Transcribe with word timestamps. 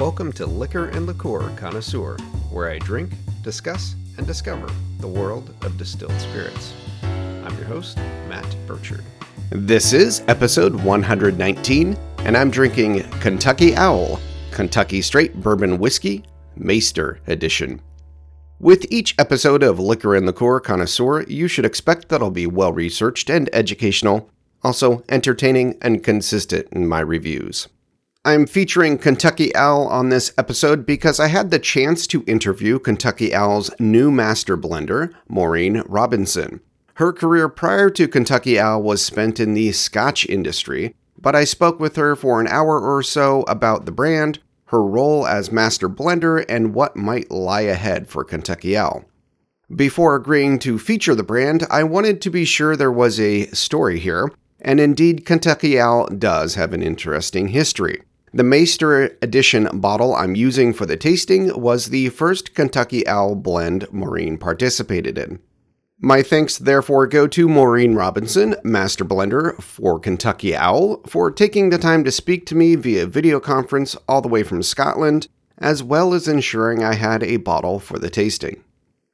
Welcome 0.00 0.32
to 0.32 0.46
Liquor 0.46 0.86
and 0.88 1.06
Liqueur 1.06 1.54
Connoisseur, 1.56 2.16
where 2.50 2.70
I 2.70 2.78
drink, 2.78 3.12
discuss, 3.42 3.96
and 4.16 4.26
discover 4.26 4.66
the 4.98 5.06
world 5.06 5.54
of 5.60 5.76
distilled 5.76 6.18
spirits. 6.18 6.72
I'm 7.02 7.54
your 7.58 7.66
host, 7.66 7.98
Matt 8.26 8.56
Burchard. 8.66 9.04
This 9.50 9.92
is 9.92 10.22
episode 10.26 10.74
119, 10.74 11.98
and 12.20 12.34
I'm 12.34 12.50
drinking 12.50 13.02
Kentucky 13.20 13.76
Owl, 13.76 14.18
Kentucky 14.52 15.02
Straight 15.02 15.38
Bourbon 15.38 15.76
Whiskey, 15.76 16.24
Maighstir 16.58 17.18
Edition. 17.26 17.82
With 18.58 18.86
each 18.90 19.14
episode 19.18 19.62
of 19.62 19.78
Liquor 19.78 20.16
and 20.16 20.24
Liqueur 20.24 20.60
Connoisseur, 20.60 21.24
you 21.24 21.46
should 21.46 21.66
expect 21.66 22.08
that 22.08 22.22
I'll 22.22 22.30
be 22.30 22.46
well 22.46 22.72
researched 22.72 23.28
and 23.28 23.50
educational, 23.52 24.30
also 24.62 25.04
entertaining 25.10 25.76
and 25.82 26.02
consistent 26.02 26.68
in 26.72 26.88
my 26.88 27.00
reviews. 27.00 27.68
I'm 28.22 28.46
featuring 28.46 28.98
Kentucky 28.98 29.54
Owl 29.56 29.86
on 29.86 30.10
this 30.10 30.30
episode 30.36 30.84
because 30.84 31.18
I 31.18 31.28
had 31.28 31.50
the 31.50 31.58
chance 31.58 32.06
to 32.08 32.22
interview 32.26 32.78
Kentucky 32.78 33.34
Owl's 33.34 33.70
new 33.80 34.10
master 34.10 34.58
blender, 34.58 35.14
Maureen 35.26 35.82
Robinson. 35.86 36.60
Her 36.96 37.14
career 37.14 37.48
prior 37.48 37.88
to 37.88 38.06
Kentucky 38.06 38.60
Owl 38.60 38.82
was 38.82 39.02
spent 39.02 39.40
in 39.40 39.54
the 39.54 39.72
Scotch 39.72 40.26
industry, 40.26 40.94
but 41.18 41.34
I 41.34 41.44
spoke 41.44 41.80
with 41.80 41.96
her 41.96 42.14
for 42.14 42.42
an 42.42 42.48
hour 42.48 42.78
or 42.78 43.02
so 43.02 43.40
about 43.48 43.86
the 43.86 43.92
brand, 43.92 44.38
her 44.66 44.82
role 44.82 45.26
as 45.26 45.50
master 45.50 45.88
blender, 45.88 46.44
and 46.46 46.74
what 46.74 46.96
might 46.96 47.30
lie 47.30 47.62
ahead 47.62 48.06
for 48.06 48.22
Kentucky 48.22 48.76
Owl. 48.76 49.06
Before 49.74 50.14
agreeing 50.14 50.58
to 50.58 50.78
feature 50.78 51.14
the 51.14 51.22
brand, 51.22 51.66
I 51.70 51.84
wanted 51.84 52.20
to 52.20 52.30
be 52.30 52.44
sure 52.44 52.76
there 52.76 52.92
was 52.92 53.18
a 53.18 53.46
story 53.46 53.98
here, 53.98 54.30
and 54.60 54.78
indeed, 54.78 55.24
Kentucky 55.24 55.80
Owl 55.80 56.08
does 56.08 56.56
have 56.56 56.74
an 56.74 56.82
interesting 56.82 57.48
history. 57.48 58.02
The 58.32 58.44
Maighstir 58.44 59.16
Edition 59.22 59.68
bottle 59.80 60.14
I'm 60.14 60.36
using 60.36 60.72
for 60.72 60.86
the 60.86 60.96
tasting 60.96 61.60
was 61.60 61.86
the 61.86 62.10
first 62.10 62.54
Kentucky 62.54 63.04
Owl 63.08 63.34
blend 63.34 63.92
Maureen 63.92 64.38
participated 64.38 65.18
in. 65.18 65.40
My 65.98 66.22
thanks 66.22 66.56
therefore 66.56 67.08
go 67.08 67.26
to 67.26 67.48
Maureen 67.48 67.96
Robinson, 67.96 68.54
Master 68.62 69.04
Blender 69.04 69.60
for 69.60 69.98
Kentucky 69.98 70.54
Owl, 70.54 71.00
for 71.08 71.32
taking 71.32 71.70
the 71.70 71.78
time 71.78 72.04
to 72.04 72.12
speak 72.12 72.46
to 72.46 72.54
me 72.54 72.76
via 72.76 73.04
video 73.04 73.40
conference 73.40 73.96
all 74.08 74.22
the 74.22 74.28
way 74.28 74.44
from 74.44 74.62
Scotland, 74.62 75.26
as 75.58 75.82
well 75.82 76.14
as 76.14 76.28
ensuring 76.28 76.84
I 76.84 76.94
had 76.94 77.24
a 77.24 77.38
bottle 77.38 77.80
for 77.80 77.98
the 77.98 78.10
tasting. 78.10 78.62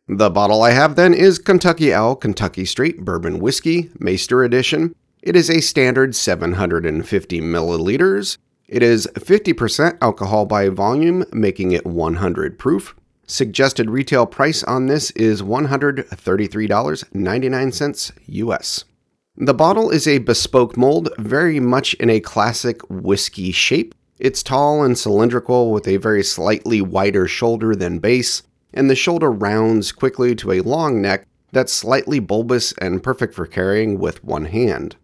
The 0.06 0.28
bottle 0.28 0.62
I 0.62 0.72
have 0.72 0.94
then 0.94 1.14
is 1.14 1.38
Kentucky 1.38 1.90
Owl 1.90 2.16
Kentucky 2.16 2.66
Straight 2.66 3.02
Bourbon 3.02 3.38
Whiskey, 3.38 3.84
Maighstir 3.98 4.44
Edition. 4.44 4.94
It 5.22 5.36
is 5.36 5.48
a 5.48 5.62
standard 5.62 6.14
750 6.14 7.40
milliliters 7.40 8.36
it 8.68 8.82
is 8.82 9.08
50% 9.14 9.98
alcohol 10.00 10.46
by 10.46 10.68
volume, 10.68 11.24
making 11.32 11.72
it 11.72 11.86
100 11.86 12.58
proof. 12.58 12.94
Suggested 13.26 13.90
retail 13.90 14.26
price 14.26 14.62
on 14.64 14.86
this 14.86 15.10
is 15.12 15.42
$133.99 15.42 18.12
US. 18.26 18.84
The 19.36 19.54
bottle 19.54 19.90
is 19.90 20.08
a 20.08 20.18
bespoke 20.18 20.76
mold, 20.76 21.08
very 21.18 21.60
much 21.60 21.94
in 21.94 22.08
a 22.08 22.20
classic 22.20 22.80
whiskey 22.88 23.52
shape. 23.52 23.94
It's 24.18 24.42
tall 24.42 24.82
and 24.82 24.96
cylindrical 24.96 25.72
with 25.72 25.86
a 25.86 25.98
very 25.98 26.22
slightly 26.22 26.80
wider 26.80 27.28
shoulder 27.28 27.76
than 27.76 27.98
base, 27.98 28.42
and 28.72 28.88
the 28.88 28.94
shoulder 28.94 29.30
rounds 29.30 29.92
quickly 29.92 30.34
to 30.36 30.52
a 30.52 30.62
long 30.62 31.02
neck 31.02 31.26
that's 31.52 31.72
slightly 31.72 32.18
bulbous 32.18 32.72
and 32.78 33.02
perfect 33.02 33.34
for 33.34 33.46
carrying 33.46 33.98
with 33.98 34.24
one 34.24 34.46
hand. 34.46 34.96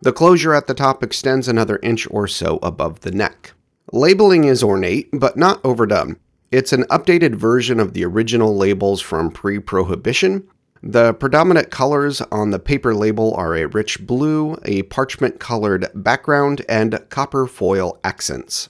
The 0.00 0.12
closure 0.12 0.54
at 0.54 0.66
the 0.66 0.74
top 0.74 1.02
extends 1.02 1.48
another 1.48 1.78
inch 1.82 2.06
or 2.10 2.28
so 2.28 2.58
above 2.62 3.00
the 3.00 3.10
neck. 3.10 3.52
Labeling 3.92 4.44
is 4.44 4.62
ornate, 4.62 5.08
but 5.12 5.36
not 5.36 5.64
overdone. 5.64 6.18
It's 6.52 6.72
an 6.72 6.84
updated 6.84 7.34
version 7.34 7.80
of 7.80 7.92
the 7.92 8.04
original 8.04 8.56
labels 8.56 9.00
from 9.00 9.30
pre 9.30 9.58
prohibition. 9.58 10.46
The 10.82 11.14
predominant 11.14 11.70
colors 11.70 12.20
on 12.30 12.50
the 12.50 12.58
paper 12.58 12.94
label 12.94 13.34
are 13.34 13.56
a 13.56 13.66
rich 13.66 14.06
blue, 14.06 14.56
a 14.64 14.82
parchment 14.84 15.40
colored 15.40 15.88
background, 15.94 16.62
and 16.68 17.04
copper 17.08 17.46
foil 17.46 17.98
accents. 18.04 18.68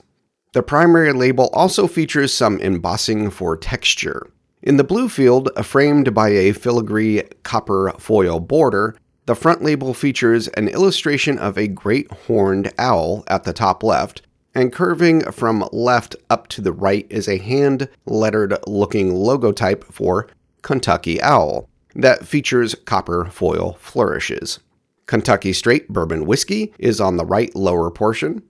The 0.53 0.63
primary 0.63 1.13
label 1.13 1.49
also 1.53 1.87
features 1.87 2.33
some 2.33 2.59
embossing 2.59 3.29
for 3.29 3.57
texture. 3.57 4.27
In 4.63 4.77
the 4.77 4.83
blue 4.83 5.09
field, 5.09 5.49
framed 5.63 6.13
by 6.13 6.29
a 6.29 6.53
filigree 6.53 7.23
copper 7.43 7.93
foil 7.99 8.39
border, 8.39 8.95
the 9.27 9.35
front 9.35 9.61
label 9.61 9.93
features 9.93 10.47
an 10.49 10.69
illustration 10.69 11.37
of 11.37 11.57
a 11.57 11.67
great 11.67 12.09
horned 12.11 12.73
owl 12.79 13.23
at 13.27 13.43
the 13.43 13.53
top 13.53 13.83
left, 13.83 14.21
and 14.55 14.73
curving 14.73 15.21
from 15.31 15.67
left 15.71 16.15
up 16.29 16.47
to 16.47 16.61
the 16.61 16.71
right 16.71 17.05
is 17.09 17.27
a 17.27 17.37
hand 17.37 17.89
lettered 18.05 18.57
looking 18.65 19.11
logotype 19.11 19.83
for 19.83 20.27
Kentucky 20.63 21.21
Owl 21.21 21.69
that 21.93 22.25
features 22.25 22.73
copper 22.85 23.25
foil 23.25 23.77
flourishes. 23.79 24.59
Kentucky 25.05 25.53
Straight 25.53 25.89
Bourbon 25.89 26.25
Whiskey 26.25 26.73
is 26.79 27.01
on 27.01 27.17
the 27.17 27.25
right 27.25 27.53
lower 27.55 27.91
portion. 27.91 28.41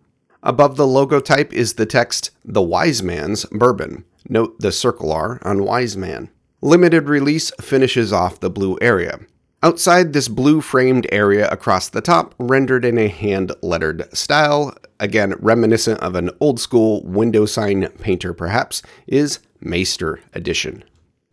Above 0.43 0.77
the 0.77 0.85
logotype 0.85 1.51
is 1.53 1.73
the 1.73 1.85
text 1.85 2.31
The 2.45 2.61
Wise 2.61 3.01
Man's 3.01 3.45
Bourbon. 3.45 4.05
Note 4.29 4.59
the 4.59 4.71
circle 4.71 5.11
R 5.11 5.39
on 5.41 5.63
Wise 5.63 5.97
Man. 5.97 6.29
Limited 6.61 7.09
release 7.09 7.51
finishes 7.59 8.13
off 8.13 8.39
the 8.39 8.49
blue 8.49 8.77
area. 8.79 9.19
Outside 9.63 10.13
this 10.13 10.27
blue 10.27 10.61
framed 10.61 11.07
area 11.11 11.49
across 11.49 11.89
the 11.89 12.01
top, 12.01 12.35
rendered 12.37 12.85
in 12.85 12.99
a 12.99 13.07
hand 13.07 13.51
lettered 13.63 14.07
style, 14.15 14.77
again 14.99 15.33
reminiscent 15.39 15.99
of 16.01 16.13
an 16.13 16.29
old 16.39 16.59
school 16.59 17.03
window 17.03 17.47
sign 17.47 17.87
painter 17.99 18.33
perhaps, 18.33 18.83
is 19.07 19.39
Maighstir 19.63 20.19
Edition. 20.33 20.83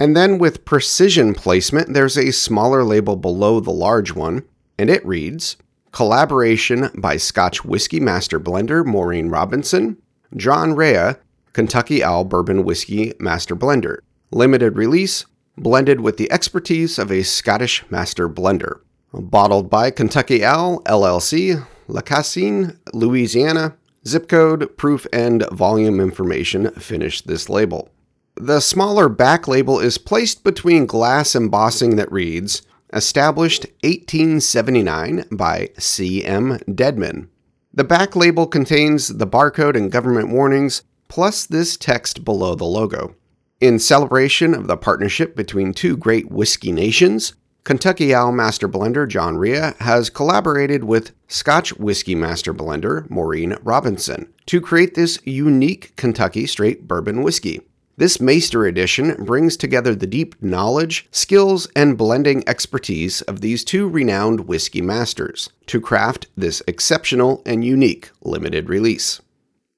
And 0.00 0.16
then 0.16 0.38
with 0.38 0.64
precision 0.64 1.34
placement, 1.34 1.92
there's 1.92 2.16
a 2.16 2.32
smaller 2.32 2.82
label 2.82 3.16
below 3.16 3.60
the 3.60 3.70
large 3.70 4.14
one, 4.14 4.42
and 4.78 4.88
it 4.88 5.04
reads 5.04 5.58
Collaboration 5.92 6.90
by 6.96 7.18
Scotch 7.18 7.62
Whiskey 7.62 8.00
Master 8.00 8.40
Blender 8.40 8.86
Maureen 8.86 9.28
Robinson, 9.28 9.98
John 10.34 10.74
Rhea, 10.74 11.18
Kentucky 11.52 12.02
Owl 12.02 12.24
Bourbon 12.24 12.64
Whiskey 12.64 13.12
Master 13.20 13.54
Blender. 13.54 13.98
Limited 14.32 14.76
release 14.76 15.26
blended 15.56 16.00
with 16.00 16.16
the 16.16 16.30
expertise 16.32 16.98
of 16.98 17.10
a 17.10 17.22
Scottish 17.22 17.84
master 17.90 18.28
blender. 18.28 18.80
Bottled 19.12 19.70
by 19.70 19.90
Kentucky 19.90 20.44
Owl, 20.44 20.82
LLC, 20.82 21.66
Lacassine, 21.88 22.78
Louisiana. 22.92 23.76
Zip 24.06 24.28
code, 24.28 24.76
proof, 24.76 25.06
and 25.12 25.48
volume 25.50 25.98
information 25.98 26.70
finish 26.72 27.22
this 27.22 27.48
label. 27.48 27.90
The 28.36 28.60
smaller 28.60 29.08
back 29.08 29.48
label 29.48 29.80
is 29.80 29.96
placed 29.96 30.44
between 30.44 30.86
glass 30.86 31.34
embossing 31.34 31.96
that 31.96 32.12
reads, 32.12 32.62
Established 32.92 33.66
1879 33.82 35.24
by 35.32 35.70
C.M. 35.78 36.58
Dedman. 36.68 37.28
The 37.72 37.84
back 37.84 38.14
label 38.14 38.46
contains 38.46 39.08
the 39.08 39.26
barcode 39.26 39.76
and 39.76 39.90
government 39.90 40.28
warnings, 40.28 40.82
plus 41.08 41.46
this 41.46 41.76
text 41.76 42.24
below 42.24 42.54
the 42.54 42.64
logo. 42.64 43.16
In 43.64 43.78
celebration 43.78 44.52
of 44.52 44.66
the 44.66 44.76
partnership 44.76 45.34
between 45.34 45.72
two 45.72 45.96
great 45.96 46.30
whiskey 46.30 46.70
nations, 46.70 47.32
Kentucky 47.64 48.14
Owl 48.14 48.30
Master 48.30 48.68
Blender 48.68 49.08
John 49.08 49.38
Rhea 49.38 49.74
has 49.80 50.10
collaborated 50.10 50.84
with 50.84 51.12
Scotch 51.28 51.72
Whiskey 51.78 52.14
Master 52.14 52.52
Blender 52.52 53.08
Maureen 53.08 53.56
Robinson 53.62 54.30
to 54.44 54.60
create 54.60 54.96
this 54.96 55.18
unique 55.24 55.96
Kentucky 55.96 56.46
Straight 56.46 56.86
Bourbon 56.86 57.22
whiskey. 57.22 57.62
This 57.96 58.18
Maighstir 58.18 58.68
edition 58.68 59.14
brings 59.24 59.56
together 59.56 59.94
the 59.94 60.06
deep 60.06 60.34
knowledge, 60.42 61.08
skills, 61.10 61.66
and 61.74 61.96
blending 61.96 62.46
expertise 62.46 63.22
of 63.22 63.40
these 63.40 63.64
two 63.64 63.88
renowned 63.88 64.40
whiskey 64.40 64.82
masters 64.82 65.48
to 65.68 65.80
craft 65.80 66.26
this 66.36 66.60
exceptional 66.68 67.42
and 67.46 67.64
unique 67.64 68.10
limited 68.20 68.68
release. 68.68 69.22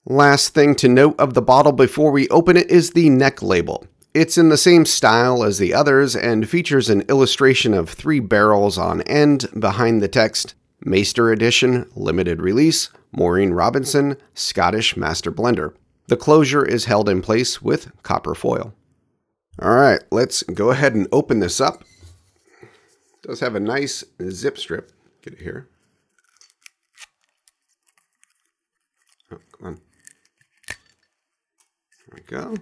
Last 0.08 0.54
thing 0.54 0.76
to 0.76 0.88
note 0.88 1.18
of 1.18 1.34
the 1.34 1.42
bottle 1.42 1.72
before 1.72 2.12
we 2.12 2.28
open 2.28 2.56
it 2.56 2.70
is 2.70 2.90
the 2.90 3.10
neck 3.10 3.42
label. 3.42 3.88
It's 4.14 4.38
in 4.38 4.50
the 4.50 4.56
same 4.56 4.86
style 4.86 5.42
as 5.42 5.58
the 5.58 5.74
others 5.74 6.14
and 6.14 6.48
features 6.48 6.88
an 6.88 7.00
illustration 7.08 7.74
of 7.74 7.90
three 7.90 8.20
barrels 8.20 8.78
on 8.78 9.02
end 9.02 9.46
behind 9.58 10.00
the 10.00 10.06
text 10.06 10.54
Maighstir 10.84 11.32
Edition, 11.32 11.90
limited 11.96 12.40
release, 12.40 12.88
Maureen 13.10 13.50
Robinson, 13.50 14.16
Scottish 14.32 14.96
Master 14.96 15.32
Blender. 15.32 15.74
The 16.06 16.16
closure 16.16 16.64
is 16.64 16.84
held 16.84 17.08
in 17.08 17.20
place 17.20 17.60
with 17.60 17.90
copper 18.04 18.36
foil. 18.36 18.74
All 19.60 19.74
right, 19.74 20.04
let's 20.12 20.44
go 20.44 20.70
ahead 20.70 20.94
and 20.94 21.08
open 21.10 21.40
this 21.40 21.60
up. 21.60 21.82
It 22.62 23.26
does 23.26 23.40
have 23.40 23.56
a 23.56 23.60
nice 23.60 24.04
zip 24.30 24.56
strip. 24.56 24.92
Get 25.22 25.32
it 25.32 25.42
here. 25.42 25.68
Oh, 29.32 29.38
come 29.50 29.66
on 29.66 29.80
we 32.12 32.20
go. 32.22 32.54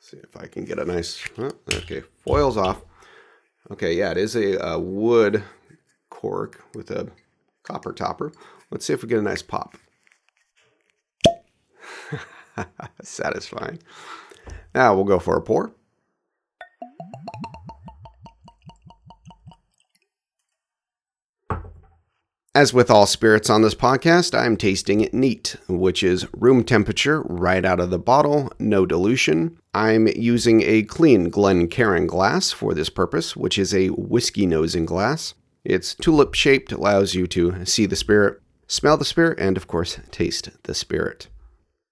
See 0.00 0.16
if 0.18 0.36
I 0.36 0.46
can 0.46 0.64
get 0.64 0.78
a 0.78 0.84
nice. 0.84 1.22
Oh, 1.38 1.52
okay, 1.74 2.02
foil's 2.24 2.56
off. 2.56 2.82
Okay, 3.70 3.94
yeah, 3.94 4.10
it 4.10 4.16
is 4.16 4.34
a, 4.34 4.56
a 4.58 4.78
wood 4.78 5.42
cork 6.10 6.64
with 6.74 6.90
a 6.90 7.10
copper 7.62 7.92
topper. 7.92 8.32
Let's 8.70 8.84
see 8.84 8.92
if 8.92 9.02
we 9.02 9.08
get 9.08 9.18
a 9.18 9.22
nice 9.22 9.42
pop. 9.42 9.76
Satisfying. 13.02 13.78
Now 14.74 14.94
we'll 14.94 15.04
go 15.04 15.18
for 15.18 15.36
a 15.36 15.42
pour. 15.42 15.72
As 22.54 22.74
with 22.74 22.90
all 22.90 23.06
spirits 23.06 23.48
on 23.48 23.62
this 23.62 23.74
podcast, 23.74 24.38
I'm 24.38 24.58
tasting 24.58 25.00
it 25.00 25.14
neat, 25.14 25.56
which 25.68 26.02
is 26.02 26.26
room 26.34 26.64
temperature 26.64 27.22
right 27.22 27.64
out 27.64 27.80
of 27.80 27.88
the 27.88 27.98
bottle, 27.98 28.52
no 28.58 28.84
dilution. 28.84 29.56
I'm 29.72 30.06
using 30.08 30.60
a 30.60 30.82
clean 30.82 31.30
Glencairn 31.30 32.06
glass 32.06 32.52
for 32.52 32.74
this 32.74 32.90
purpose, 32.90 33.34
which 33.34 33.56
is 33.56 33.72
a 33.72 33.88
whiskey 33.88 34.44
nosing 34.44 34.84
glass. 34.84 35.32
It's 35.64 35.94
tulip 35.94 36.34
shaped, 36.34 36.72
allows 36.72 37.14
you 37.14 37.26
to 37.28 37.64
see 37.64 37.86
the 37.86 37.96
spirit, 37.96 38.38
smell 38.66 38.98
the 38.98 39.06
spirit, 39.06 39.40
and 39.40 39.56
of 39.56 39.66
course, 39.66 39.98
taste 40.10 40.50
the 40.64 40.74
spirit. 40.74 41.28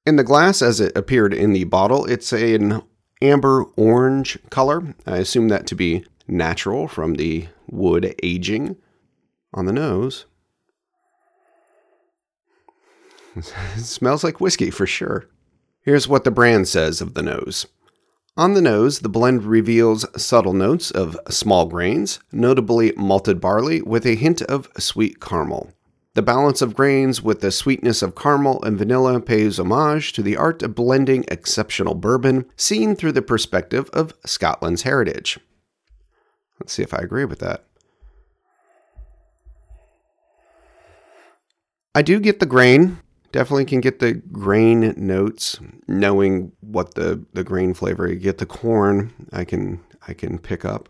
In 0.04 0.16
the 0.16 0.24
glass, 0.24 0.60
as 0.60 0.78
it 0.78 0.94
appeared 0.94 1.32
in 1.32 1.54
the 1.54 1.64
bottle, 1.64 2.04
it's 2.04 2.34
an 2.34 2.82
amber 3.22 3.64
orange 3.78 4.36
color. 4.50 4.94
I 5.06 5.16
assume 5.16 5.48
that 5.48 5.66
to 5.68 5.74
be 5.74 6.04
natural 6.28 6.86
from 6.86 7.14
the 7.14 7.48
wood 7.66 8.14
aging. 8.22 8.76
On 9.54 9.64
the 9.64 9.72
nose, 9.72 10.26
it 10.26 10.26
smells 13.76 14.24
like 14.24 14.40
whiskey 14.40 14.70
for 14.70 14.86
sure. 14.86 15.26
Here's 15.82 16.08
what 16.08 16.24
the 16.24 16.30
brand 16.30 16.68
says 16.68 17.00
of 17.00 17.14
the 17.14 17.22
nose. 17.22 17.66
On 18.36 18.54
the 18.54 18.62
nose, 18.62 19.00
the 19.00 19.08
blend 19.08 19.44
reveals 19.44 20.06
subtle 20.20 20.52
notes 20.52 20.90
of 20.90 21.18
small 21.28 21.66
grains, 21.66 22.20
notably 22.32 22.92
malted 22.96 23.40
barley, 23.40 23.82
with 23.82 24.06
a 24.06 24.14
hint 24.14 24.40
of 24.42 24.68
sweet 24.78 25.20
caramel. 25.20 25.72
The 26.14 26.22
balance 26.22 26.60
of 26.60 26.74
grains 26.74 27.22
with 27.22 27.40
the 27.40 27.52
sweetness 27.52 28.02
of 28.02 28.16
caramel 28.16 28.62
and 28.62 28.76
vanilla 28.76 29.20
pays 29.20 29.58
homage 29.58 30.12
to 30.14 30.22
the 30.22 30.36
art 30.36 30.62
of 30.62 30.74
blending 30.74 31.24
exceptional 31.28 31.94
bourbon 31.94 32.46
seen 32.56 32.96
through 32.96 33.12
the 33.12 33.22
perspective 33.22 33.88
of 33.92 34.14
Scotland's 34.26 34.82
heritage. 34.82 35.38
Let's 36.58 36.72
see 36.72 36.82
if 36.82 36.92
I 36.92 36.98
agree 36.98 37.24
with 37.24 37.38
that. 37.38 37.64
I 41.94 42.02
do 42.02 42.20
get 42.20 42.38
the 42.40 42.46
grain, 42.46 42.98
definitely 43.32 43.64
can 43.64 43.80
get 43.80 43.98
the 43.98 44.14
grain 44.14 44.94
notes 44.96 45.58
knowing 45.86 46.52
what 46.60 46.94
the 46.94 47.24
the 47.32 47.44
grain 47.44 47.74
flavor 47.74 48.08
you 48.08 48.16
get 48.16 48.38
the 48.38 48.46
corn 48.46 49.12
i 49.32 49.44
can 49.44 49.80
i 50.08 50.14
can 50.14 50.38
pick 50.38 50.64
up. 50.64 50.88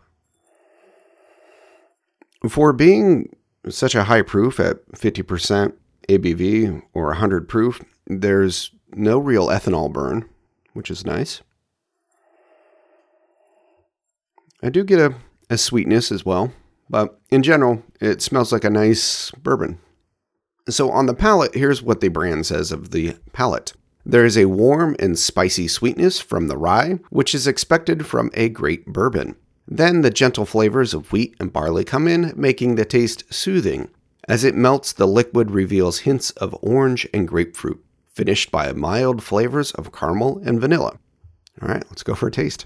For 2.49 2.73
being 2.73 3.35
such 3.69 3.93
a 3.93 4.05
high 4.05 4.23
proof 4.23 4.59
at 4.59 4.87
50% 4.93 5.73
abv 6.09 6.81
or 6.93 7.05
100 7.07 7.47
proof 7.47 7.81
there's 8.07 8.71
no 8.93 9.19
real 9.19 9.47
ethanol 9.47 9.91
burn 9.91 10.27
which 10.73 10.89
is 10.89 11.05
nice. 11.05 11.41
I 14.63 14.69
do 14.69 14.83
get 14.83 14.99
a, 14.99 15.15
a 15.49 15.57
sweetness 15.57 16.11
as 16.11 16.25
well 16.25 16.51
but 16.89 17.19
in 17.29 17.43
general 17.43 17.83
it 17.99 18.21
smells 18.21 18.51
like 18.51 18.63
a 18.63 18.69
nice 18.69 19.31
bourbon 19.31 19.79
so 20.69 20.91
on 20.91 21.05
the 21.05 21.13
palate, 21.13 21.55
here's 21.55 21.81
what 21.81 22.01
the 22.01 22.09
brand 22.09 22.45
says 22.45 22.71
of 22.71 22.91
the 22.91 23.15
palate. 23.33 23.73
There 24.05 24.25
is 24.25 24.37
a 24.37 24.45
warm 24.45 24.95
and 24.99 25.17
spicy 25.17 25.67
sweetness 25.67 26.19
from 26.19 26.47
the 26.47 26.57
rye, 26.57 26.99
which 27.09 27.35
is 27.35 27.47
expected 27.47 28.05
from 28.05 28.31
a 28.33 28.49
great 28.49 28.85
bourbon. 28.87 29.35
Then 29.67 30.01
the 30.01 30.09
gentle 30.09 30.45
flavors 30.45 30.93
of 30.93 31.11
wheat 31.11 31.35
and 31.39 31.53
barley 31.53 31.83
come 31.83 32.07
in, 32.07 32.33
making 32.35 32.75
the 32.75 32.85
taste 32.85 33.31
soothing. 33.31 33.89
As 34.27 34.43
it 34.43 34.55
melts, 34.55 34.91
the 34.93 35.07
liquid 35.07 35.51
reveals 35.51 35.99
hints 35.99 36.31
of 36.31 36.57
orange 36.61 37.07
and 37.13 37.27
grapefruit, 37.27 37.83
finished 38.13 38.51
by 38.51 38.71
mild 38.73 39.23
flavors 39.23 39.71
of 39.71 39.91
caramel 39.91 40.41
and 40.43 40.59
vanilla. 40.59 40.99
All 41.61 41.67
right, 41.67 41.83
let's 41.89 42.03
go 42.03 42.15
for 42.15 42.27
a 42.27 42.31
taste. 42.31 42.65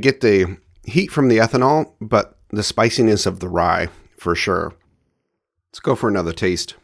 Get 0.00 0.20
the 0.20 0.56
heat 0.84 1.10
from 1.10 1.28
the 1.28 1.38
ethanol, 1.38 1.92
but 2.00 2.38
the 2.50 2.62
spiciness 2.62 3.26
of 3.26 3.40
the 3.40 3.48
rye 3.48 3.88
for 4.16 4.34
sure. 4.34 4.74
Let's 5.70 5.80
go 5.80 5.94
for 5.94 6.08
another 6.08 6.32
taste. 6.32 6.74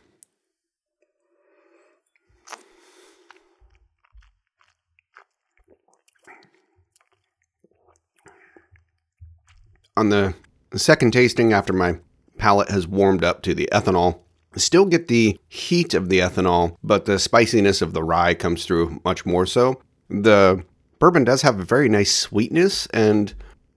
On 9.97 10.11
the 10.11 10.35
second 10.77 11.13
tasting, 11.13 11.53
after 11.53 11.73
my 11.73 11.99
palate 12.37 12.71
has 12.71 12.87
warmed 12.87 13.25
up 13.25 13.43
to 13.43 13.55
the 13.55 13.69
ethanol, 13.73 14.21
I 14.55 14.59
still 14.59 14.87
get 14.87 15.09
the 15.09 15.39
heat 15.49 15.93
of 15.93 16.09
the 16.09 16.21
ethanol, 16.21 16.77
but 16.85 17.05
the 17.05 17.19
spiciness 17.19 17.83
of 17.83 17.95
the 17.95 18.05
rye 18.05 18.35
comes 18.35 18.65
through 18.65 19.01
much 19.05 19.27
more 19.27 19.45
so. 19.45 19.83
The 20.09 20.65
bourbon 20.99 21.25
does 21.25 21.43
have 21.43 21.59
a 21.61 21.65
very 21.65 21.89
nice 21.89 22.15
sweetness, 22.15 22.87
and 22.89 23.35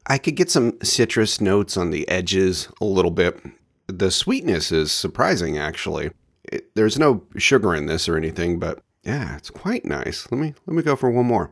I 0.08 0.18
could 0.18 0.36
get 0.36 0.50
some 0.50 0.78
citrus 0.82 1.40
notes 1.40 1.78
on 1.78 1.92
the 1.92 2.08
edges 2.10 2.68
a 2.82 2.86
little 2.86 3.12
bit. 3.12 3.40
The 3.88 4.12
sweetness 4.12 4.72
is 4.72 4.92
surprising, 4.92 5.58
actually. 5.58 6.12
It, 6.44 6.74
there's 6.76 6.98
no 6.98 7.24
sugar 7.38 7.76
in 7.76 7.86
this 7.86 8.10
or 8.10 8.18
anything, 8.18 8.60
but 8.60 8.82
yeah, 9.04 9.36
it's 9.38 9.50
quite 9.50 9.86
nice. 9.86 10.28
Let 10.32 10.40
me 10.40 10.54
let 10.66 10.76
me 10.76 10.84
go 10.84 10.96
for 10.96 11.10
one 11.10 11.26
more. 11.26 11.52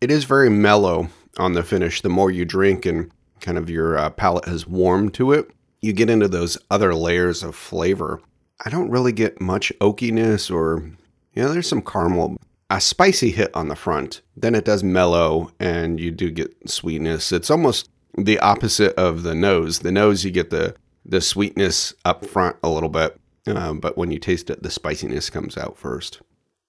It 0.00 0.10
is 0.10 0.24
very 0.24 0.48
mellow 0.48 1.10
on 1.38 1.52
the 1.52 1.62
finish. 1.62 2.00
The 2.00 2.08
more 2.08 2.30
you 2.30 2.46
drink 2.46 2.86
and 2.86 3.10
kind 3.40 3.58
of 3.58 3.68
your 3.68 3.98
uh, 3.98 4.10
palate 4.10 4.46
has 4.46 4.66
warmed 4.66 5.12
to 5.14 5.32
it, 5.32 5.50
you 5.80 5.92
get 5.92 6.10
into 6.10 6.28
those 6.28 6.58
other 6.70 6.94
layers 6.94 7.42
of 7.42 7.54
flavor. 7.54 8.20
I 8.64 8.70
don't 8.70 8.90
really 8.90 9.12
get 9.12 9.40
much 9.40 9.72
oakiness 9.80 10.54
or, 10.54 10.82
you 11.34 11.42
know, 11.42 11.52
there's 11.52 11.68
some 11.68 11.82
caramel, 11.82 12.36
a 12.68 12.80
spicy 12.80 13.30
hit 13.30 13.54
on 13.54 13.68
the 13.68 13.76
front. 13.76 14.20
Then 14.36 14.54
it 14.54 14.64
does 14.64 14.84
mellow 14.84 15.52
and 15.58 15.98
you 15.98 16.10
do 16.10 16.30
get 16.30 16.68
sweetness. 16.68 17.32
It's 17.32 17.50
almost 17.50 17.88
the 18.16 18.38
opposite 18.40 18.94
of 18.96 19.22
the 19.22 19.34
nose. 19.34 19.78
The 19.78 19.92
nose, 19.92 20.24
you 20.24 20.30
get 20.30 20.50
the, 20.50 20.74
the 21.04 21.20
sweetness 21.20 21.94
up 22.04 22.26
front 22.26 22.56
a 22.62 22.68
little 22.68 22.88
bit, 22.90 23.18
uh, 23.46 23.72
but 23.72 23.96
when 23.96 24.10
you 24.10 24.18
taste 24.18 24.50
it, 24.50 24.62
the 24.62 24.70
spiciness 24.70 25.30
comes 25.30 25.56
out 25.56 25.78
first. 25.78 26.20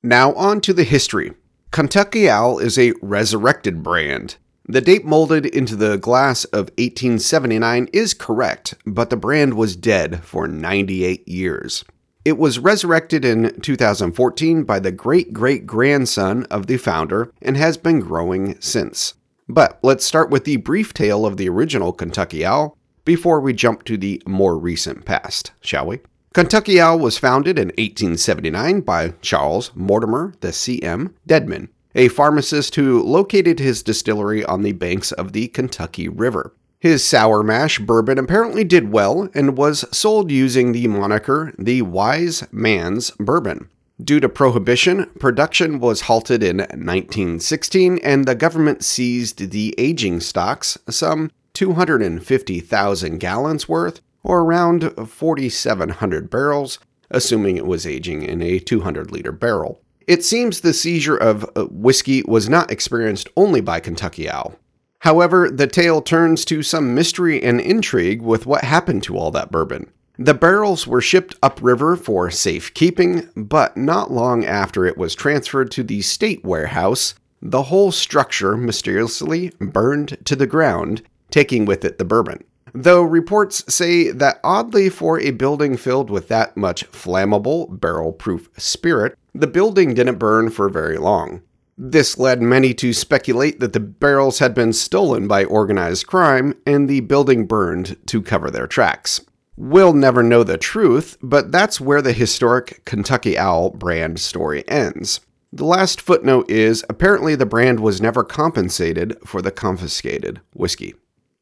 Now, 0.02 0.34
on 0.34 0.62
to 0.62 0.74
the 0.74 0.84
history. 0.84 1.34
Kentucky 1.72 2.30
Owl 2.30 2.60
is 2.60 2.78
a 2.78 2.94
resurrected 3.02 3.84
brand. 3.84 4.38
The 4.72 4.80
date 4.80 5.04
molded 5.04 5.46
into 5.46 5.76
the 5.76 5.98
glass 5.98 6.46
of 6.46 6.70
1879 6.78 7.90
is 7.92 8.14
correct, 8.14 8.74
but 8.86 9.10
the 9.10 9.18
brand 9.18 9.56
was 9.56 9.76
dead 9.76 10.24
for 10.24 10.48
98 10.48 11.28
years. 11.28 11.84
It 12.24 12.38
was 12.38 12.58
resurrected 12.58 13.26
in 13.26 13.60
2014 13.60 14.64
by 14.64 14.80
the 14.80 14.94
great 14.94 15.34
great 15.34 15.68
grandson 15.68 16.46
of 16.46 16.68
the 16.68 16.78
founder 16.78 17.34
and 17.42 17.58
has 17.58 17.76
been 17.76 18.00
growing 18.00 18.62
since. 18.62 19.16
But 19.50 19.78
let's 19.84 20.06
start 20.06 20.30
with 20.30 20.46
the 20.46 20.56
brief 20.56 20.94
tale 20.94 21.26
of 21.26 21.36
the 21.36 21.50
original 21.50 21.92
Kentucky 21.92 22.46
Owl 22.46 22.78
before 23.04 23.42
we 23.42 23.52
jump 23.52 23.84
to 23.84 23.98
the 23.98 24.24
more 24.26 24.58
recent 24.58 25.04
past, 25.04 25.52
shall 25.60 25.86
we? 25.86 26.00
Kentucky 26.34 26.80
Owl 26.80 26.98
was 26.98 27.18
founded 27.18 27.60
in 27.60 27.68
1879 27.78 28.80
by 28.80 29.10
Charles 29.22 29.72
Mortimer, 29.76 30.34
the 30.40 30.54
CM 30.54 31.14
Dedman, 31.28 31.68
a 31.96 32.08
pharmacist 32.08 32.76
who 32.76 33.04
located 33.04 33.60
his 33.60 33.84
distillery 33.84 34.44
on 34.46 34.62
the 34.62 34.72
banks 34.74 35.12
of 35.12 35.34
the 35.34 35.48
Kentucky 35.48 36.08
River. 36.08 36.54
His 36.80 37.04
sour 37.04 37.44
mash 37.44 37.78
bourbon 37.78 38.18
apparently 38.18 38.64
did 38.64 38.92
well 38.92 39.30
and 39.36 39.56
was 39.56 39.86
sold 39.96 40.32
using 40.32 40.72
the 40.72 40.88
moniker 40.88 41.54
the 41.60 41.84
Wise 41.84 42.44
Man's 42.52 43.12
Bourbon. 43.20 43.70
Due 44.04 44.20
to 44.20 44.28
prohibition, 44.28 45.06
production 45.20 45.80
was 45.80 46.02
halted 46.02 46.42
in 46.42 46.58
1916 46.58 48.00
and 48.00 48.26
the 48.26 48.34
government 48.34 48.84
seized 48.84 49.52
the 49.52 49.76
aging 49.78 50.20
stocks, 50.22 50.78
some 50.90 51.30
250,000 51.54 53.20
gallons 53.20 53.70
worth, 53.70 54.02
or 54.24 54.42
around 54.42 54.92
4,700 55.08 56.30
barrels, 56.32 56.80
assuming 57.12 57.58
it 57.58 57.68
was 57.68 57.86
aging 57.86 58.24
in 58.24 58.42
a 58.42 58.58
200 58.58 59.12
liter 59.12 59.32
barrel. 59.32 59.82
It 60.12 60.26
seems 60.26 60.60
the 60.60 60.74
seizure 60.74 61.16
of 61.16 61.50
uh, 61.56 61.68
whiskey 61.72 62.22
was 62.24 62.50
not 62.50 62.70
experienced 62.70 63.30
only 63.38 63.62
by 63.62 63.80
Kentucky 63.80 64.30
Owl. 64.30 64.58
However, 65.00 65.50
the 65.50 65.68
tale 65.68 66.02
turns 66.02 66.44
to 66.46 66.64
some 66.64 66.94
mystery 66.94 67.42
and 67.42 67.62
intrigue 67.62 68.22
with 68.22 68.46
what 68.46 68.66
happened 68.66 69.04
to 69.04 69.16
all 69.18 69.32
that 69.32 69.52
bourbon. 69.52 69.90
The 70.20 70.34
barrels 70.34 70.86
were 70.86 71.00
shipped 71.00 71.36
upriver 71.42 71.96
for 71.96 72.30
safekeeping, 72.30 73.30
but 73.38 73.78
not 73.78 74.12
long 74.12 74.44
after 74.44 74.86
it 74.86 74.98
was 74.98 75.16
transferred 75.16 75.72
to 75.72 75.82
the 75.82 76.02
state 76.02 76.44
warehouse, 76.44 77.16
the 77.42 77.64
whole 77.64 77.94
structure 77.94 78.58
mysteriously 78.58 79.54
burned 79.62 80.18
to 80.26 80.36
the 80.36 80.46
ground, 80.46 81.04
taking 81.30 81.64
with 81.64 81.86
it 81.86 82.00
the 82.00 82.04
bourbon. 82.04 82.44
Though 82.74 83.02
reports 83.02 83.74
say 83.74 84.12
that 84.12 84.42
oddly 84.44 84.90
for 84.90 85.20
a 85.20 85.32
building 85.32 85.78
filled 85.78 86.10
with 86.10 86.28
that 86.30 86.56
much 86.56 86.90
flammable, 86.92 87.80
barrel 87.80 88.14
proof 88.14 88.50
spirit, 88.58 89.18
the 89.34 89.48
building 89.48 89.94
didn't 89.94 90.20
burn 90.20 90.50
for 90.50 90.70
very 90.70 90.98
long. 90.98 91.42
This 91.78 92.18
led 92.18 92.42
many 92.42 92.74
to 92.76 92.94
speculate 92.94 93.60
that 93.60 93.74
the 93.74 93.80
barrels 93.80 94.40
had 94.40 94.54
been 94.54 94.74
stolen 94.74 95.28
by 95.28 95.46
organized 95.46 96.06
crime 96.06 96.54
and 96.66 96.88
the 96.88 97.00
building 97.00 97.48
burned 97.48 97.98
to 98.08 98.22
cover 98.22 98.52
their 98.52 98.68
tracks. 98.68 99.22
We'll 99.58 99.94
never 99.94 100.22
know 100.24 100.44
the 100.44 100.58
truth, 100.58 101.18
but 101.22 101.52
that's 101.52 101.82
where 101.82 102.02
the 102.02 102.14
historic 102.14 102.84
Kentucky 102.86 103.38
Owl 103.38 103.72
brand 103.72 104.20
story 104.20 104.68
ends. 104.68 105.22
The 105.54 105.66
last 105.66 106.00
footnote 106.00 106.50
is 106.50 106.86
apparently 106.90 107.36
the 107.36 107.46
brand 107.46 107.80
was 107.80 108.02
never 108.02 108.24
compensated 108.24 109.18
for 109.26 109.42
the 109.42 109.52
confiscated 109.52 110.40
whiskey. 110.54 110.96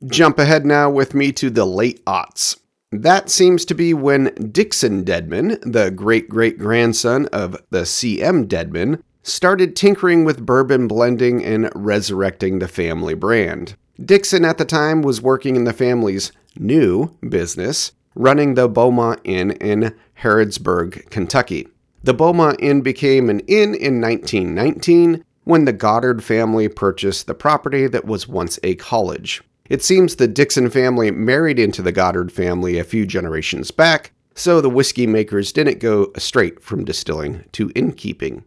Jump 0.07 0.39
ahead 0.39 0.65
now 0.65 0.89
with 0.89 1.13
me 1.13 1.31
to 1.33 1.49
the 1.49 1.65
late 1.65 2.03
aughts. 2.05 2.57
That 2.91 3.29
seems 3.29 3.65
to 3.65 3.75
be 3.75 3.93
when 3.93 4.33
Dixon 4.51 5.05
Dedman, 5.05 5.59
the 5.61 5.91
great 5.91 6.27
great 6.27 6.57
grandson 6.57 7.27
of 7.27 7.61
the 7.69 7.85
C.M. 7.85 8.47
Dedman, 8.47 9.03
started 9.21 9.75
tinkering 9.75 10.25
with 10.25 10.45
bourbon 10.45 10.87
blending 10.87 11.45
and 11.45 11.69
resurrecting 11.75 12.57
the 12.57 12.67
family 12.67 13.13
brand. 13.13 13.75
Dixon 14.03 14.43
at 14.43 14.57
the 14.57 14.65
time 14.65 15.03
was 15.03 15.21
working 15.21 15.55
in 15.55 15.65
the 15.65 15.73
family's 15.73 16.31
new 16.57 17.15
business, 17.27 17.91
running 18.15 18.55
the 18.55 18.67
Beaumont 18.67 19.19
Inn 19.23 19.51
in 19.51 19.95
Harrodsburg, 20.21 21.09
Kentucky. 21.11 21.67
The 22.03 22.13
Beaumont 22.15 22.59
Inn 22.59 22.81
became 22.81 23.29
an 23.29 23.41
inn 23.41 23.75
in 23.75 24.01
1919 24.01 25.23
when 25.43 25.65
the 25.65 25.73
Goddard 25.73 26.23
family 26.23 26.67
purchased 26.69 27.27
the 27.27 27.35
property 27.35 27.87
that 27.87 28.05
was 28.05 28.27
once 28.27 28.57
a 28.63 28.75
college. 28.75 29.43
It 29.69 29.83
seems 29.83 30.15
the 30.15 30.27
Dixon 30.27 30.71
family 30.71 31.11
married 31.11 31.59
into 31.59 31.83
the 31.83 31.91
Goddard 31.91 32.31
family 32.31 32.79
a 32.79 32.83
few 32.83 33.05
generations 33.05 33.69
back, 33.69 34.11
so 34.33 34.61
the 34.61 34.69
whiskey 34.69 35.05
makers 35.05 35.51
didn't 35.51 35.79
go 35.79 36.11
straight 36.17 36.63
from 36.63 36.85
distilling 36.85 37.43
to 37.51 37.71
innkeeping. 37.75 38.43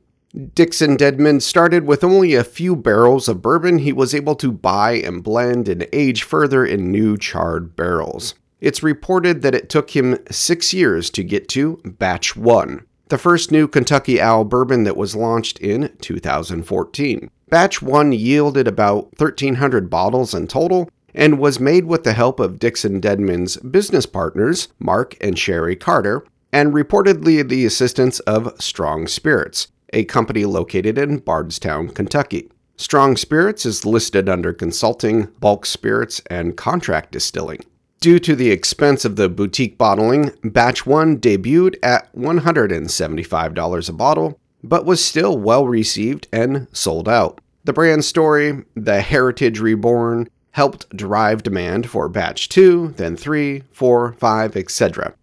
Dixon 0.55 0.97
Dedman 0.97 1.41
started 1.41 1.87
with 1.87 2.03
only 2.03 2.35
a 2.35 2.43
few 2.43 2.75
barrels 2.75 3.29
of 3.29 3.41
bourbon 3.41 3.79
he 3.79 3.93
was 3.93 4.15
able 4.15 4.35
to 4.37 4.51
buy 4.51 4.95
and 4.95 5.23
blend 5.23 5.69
and 5.69 5.87
age 5.93 6.25
further 6.25 6.67
in 6.67 6.91
new 6.91 7.17
charred 7.17 7.77
barrels. 7.77 8.35
It's 8.61 8.83
reported 8.83 9.43
that 9.43 9.55
it 9.55 9.69
took 9.69 9.91
him 9.91 10.19
six 10.29 10.75
years 10.75 11.09
to 11.11 11.23
get 11.23 11.49
to 11.51 11.81
Batch 11.85 12.35
1, 12.35 12.85
the 13.09 13.19
first 13.19 13.53
new 13.53 13.69
Kentucky 13.69 14.21
Owl 14.21 14.45
bourbon 14.45 14.83
that 14.85 14.97
was 14.97 15.15
launched 15.15 15.59
in 15.61 15.95
2014. 16.01 17.31
Batch 17.49 17.83
1 17.83 18.13
yielded 18.13 18.67
about 18.67 19.05
1,300 19.19 19.91
bottles 19.91 20.35
in 20.35 20.49
total 20.49 20.89
and 21.15 21.39
was 21.39 21.61
made 21.61 21.85
with 21.85 22.05
the 22.05 22.13
help 22.13 22.41
of 22.41 22.59
Dixon 22.59 23.01
Dedman's 23.01 23.57
business 23.59 24.07
partners, 24.07 24.69
Mark 24.79 25.17
and 25.21 25.39
Sherry 25.39 25.77
Carter, 25.77 26.25
and 26.53 26.73
reportedly 26.73 27.47
the 27.47 27.65
assistance 27.65 28.21
of 28.21 28.55
Strong 28.61 29.09
Spirits, 29.09 29.69
a 29.93 30.05
company 30.05 30.45
located 30.45 30.99
in 30.99 31.19
Bardstown, 31.19 31.89
Kentucky. 31.89 32.51
Strong 32.77 33.17
Spirits 33.17 33.65
is 33.65 33.85
listed 33.85 34.29
under 34.29 34.53
consulting, 34.53 35.29
bulk 35.41 35.67
spirits, 35.67 36.21
and 36.29 36.57
contract 36.57 37.13
distilling. 37.13 37.61
Due 38.01 38.19
to 38.19 38.35
the 38.35 38.51
expense 38.51 39.05
of 39.05 39.15
the 39.15 39.29
boutique 39.29 39.79
bottling, 39.79 40.33
Batch 40.43 40.85
1 40.85 41.19
debuted 41.19 41.77
at 41.83 42.13
$175 42.17 43.89
a 43.89 43.93
bottle, 43.93 44.41
but 44.65 44.85
was 44.85 45.05
still 45.05 45.39
well 45.39 45.69
received 45.69 46.27
and 46.33 46.67
sold 46.73 47.09
out. 47.09 47.41
The 47.65 47.73
brand 47.73 48.05
story, 48.05 48.65
The 48.75 49.01
Heritage 49.01 49.61
Reborn, 49.61 50.29
helped 50.53 50.95
drive 50.97 51.43
demand 51.43 51.89
for 51.89 52.09
Batch 52.09 52.49
2, 52.49 52.95
then 52.97 53.17
3, 53.17 53.65
4, 53.73 54.13
5, 54.13 54.57
etc. 54.57 55.15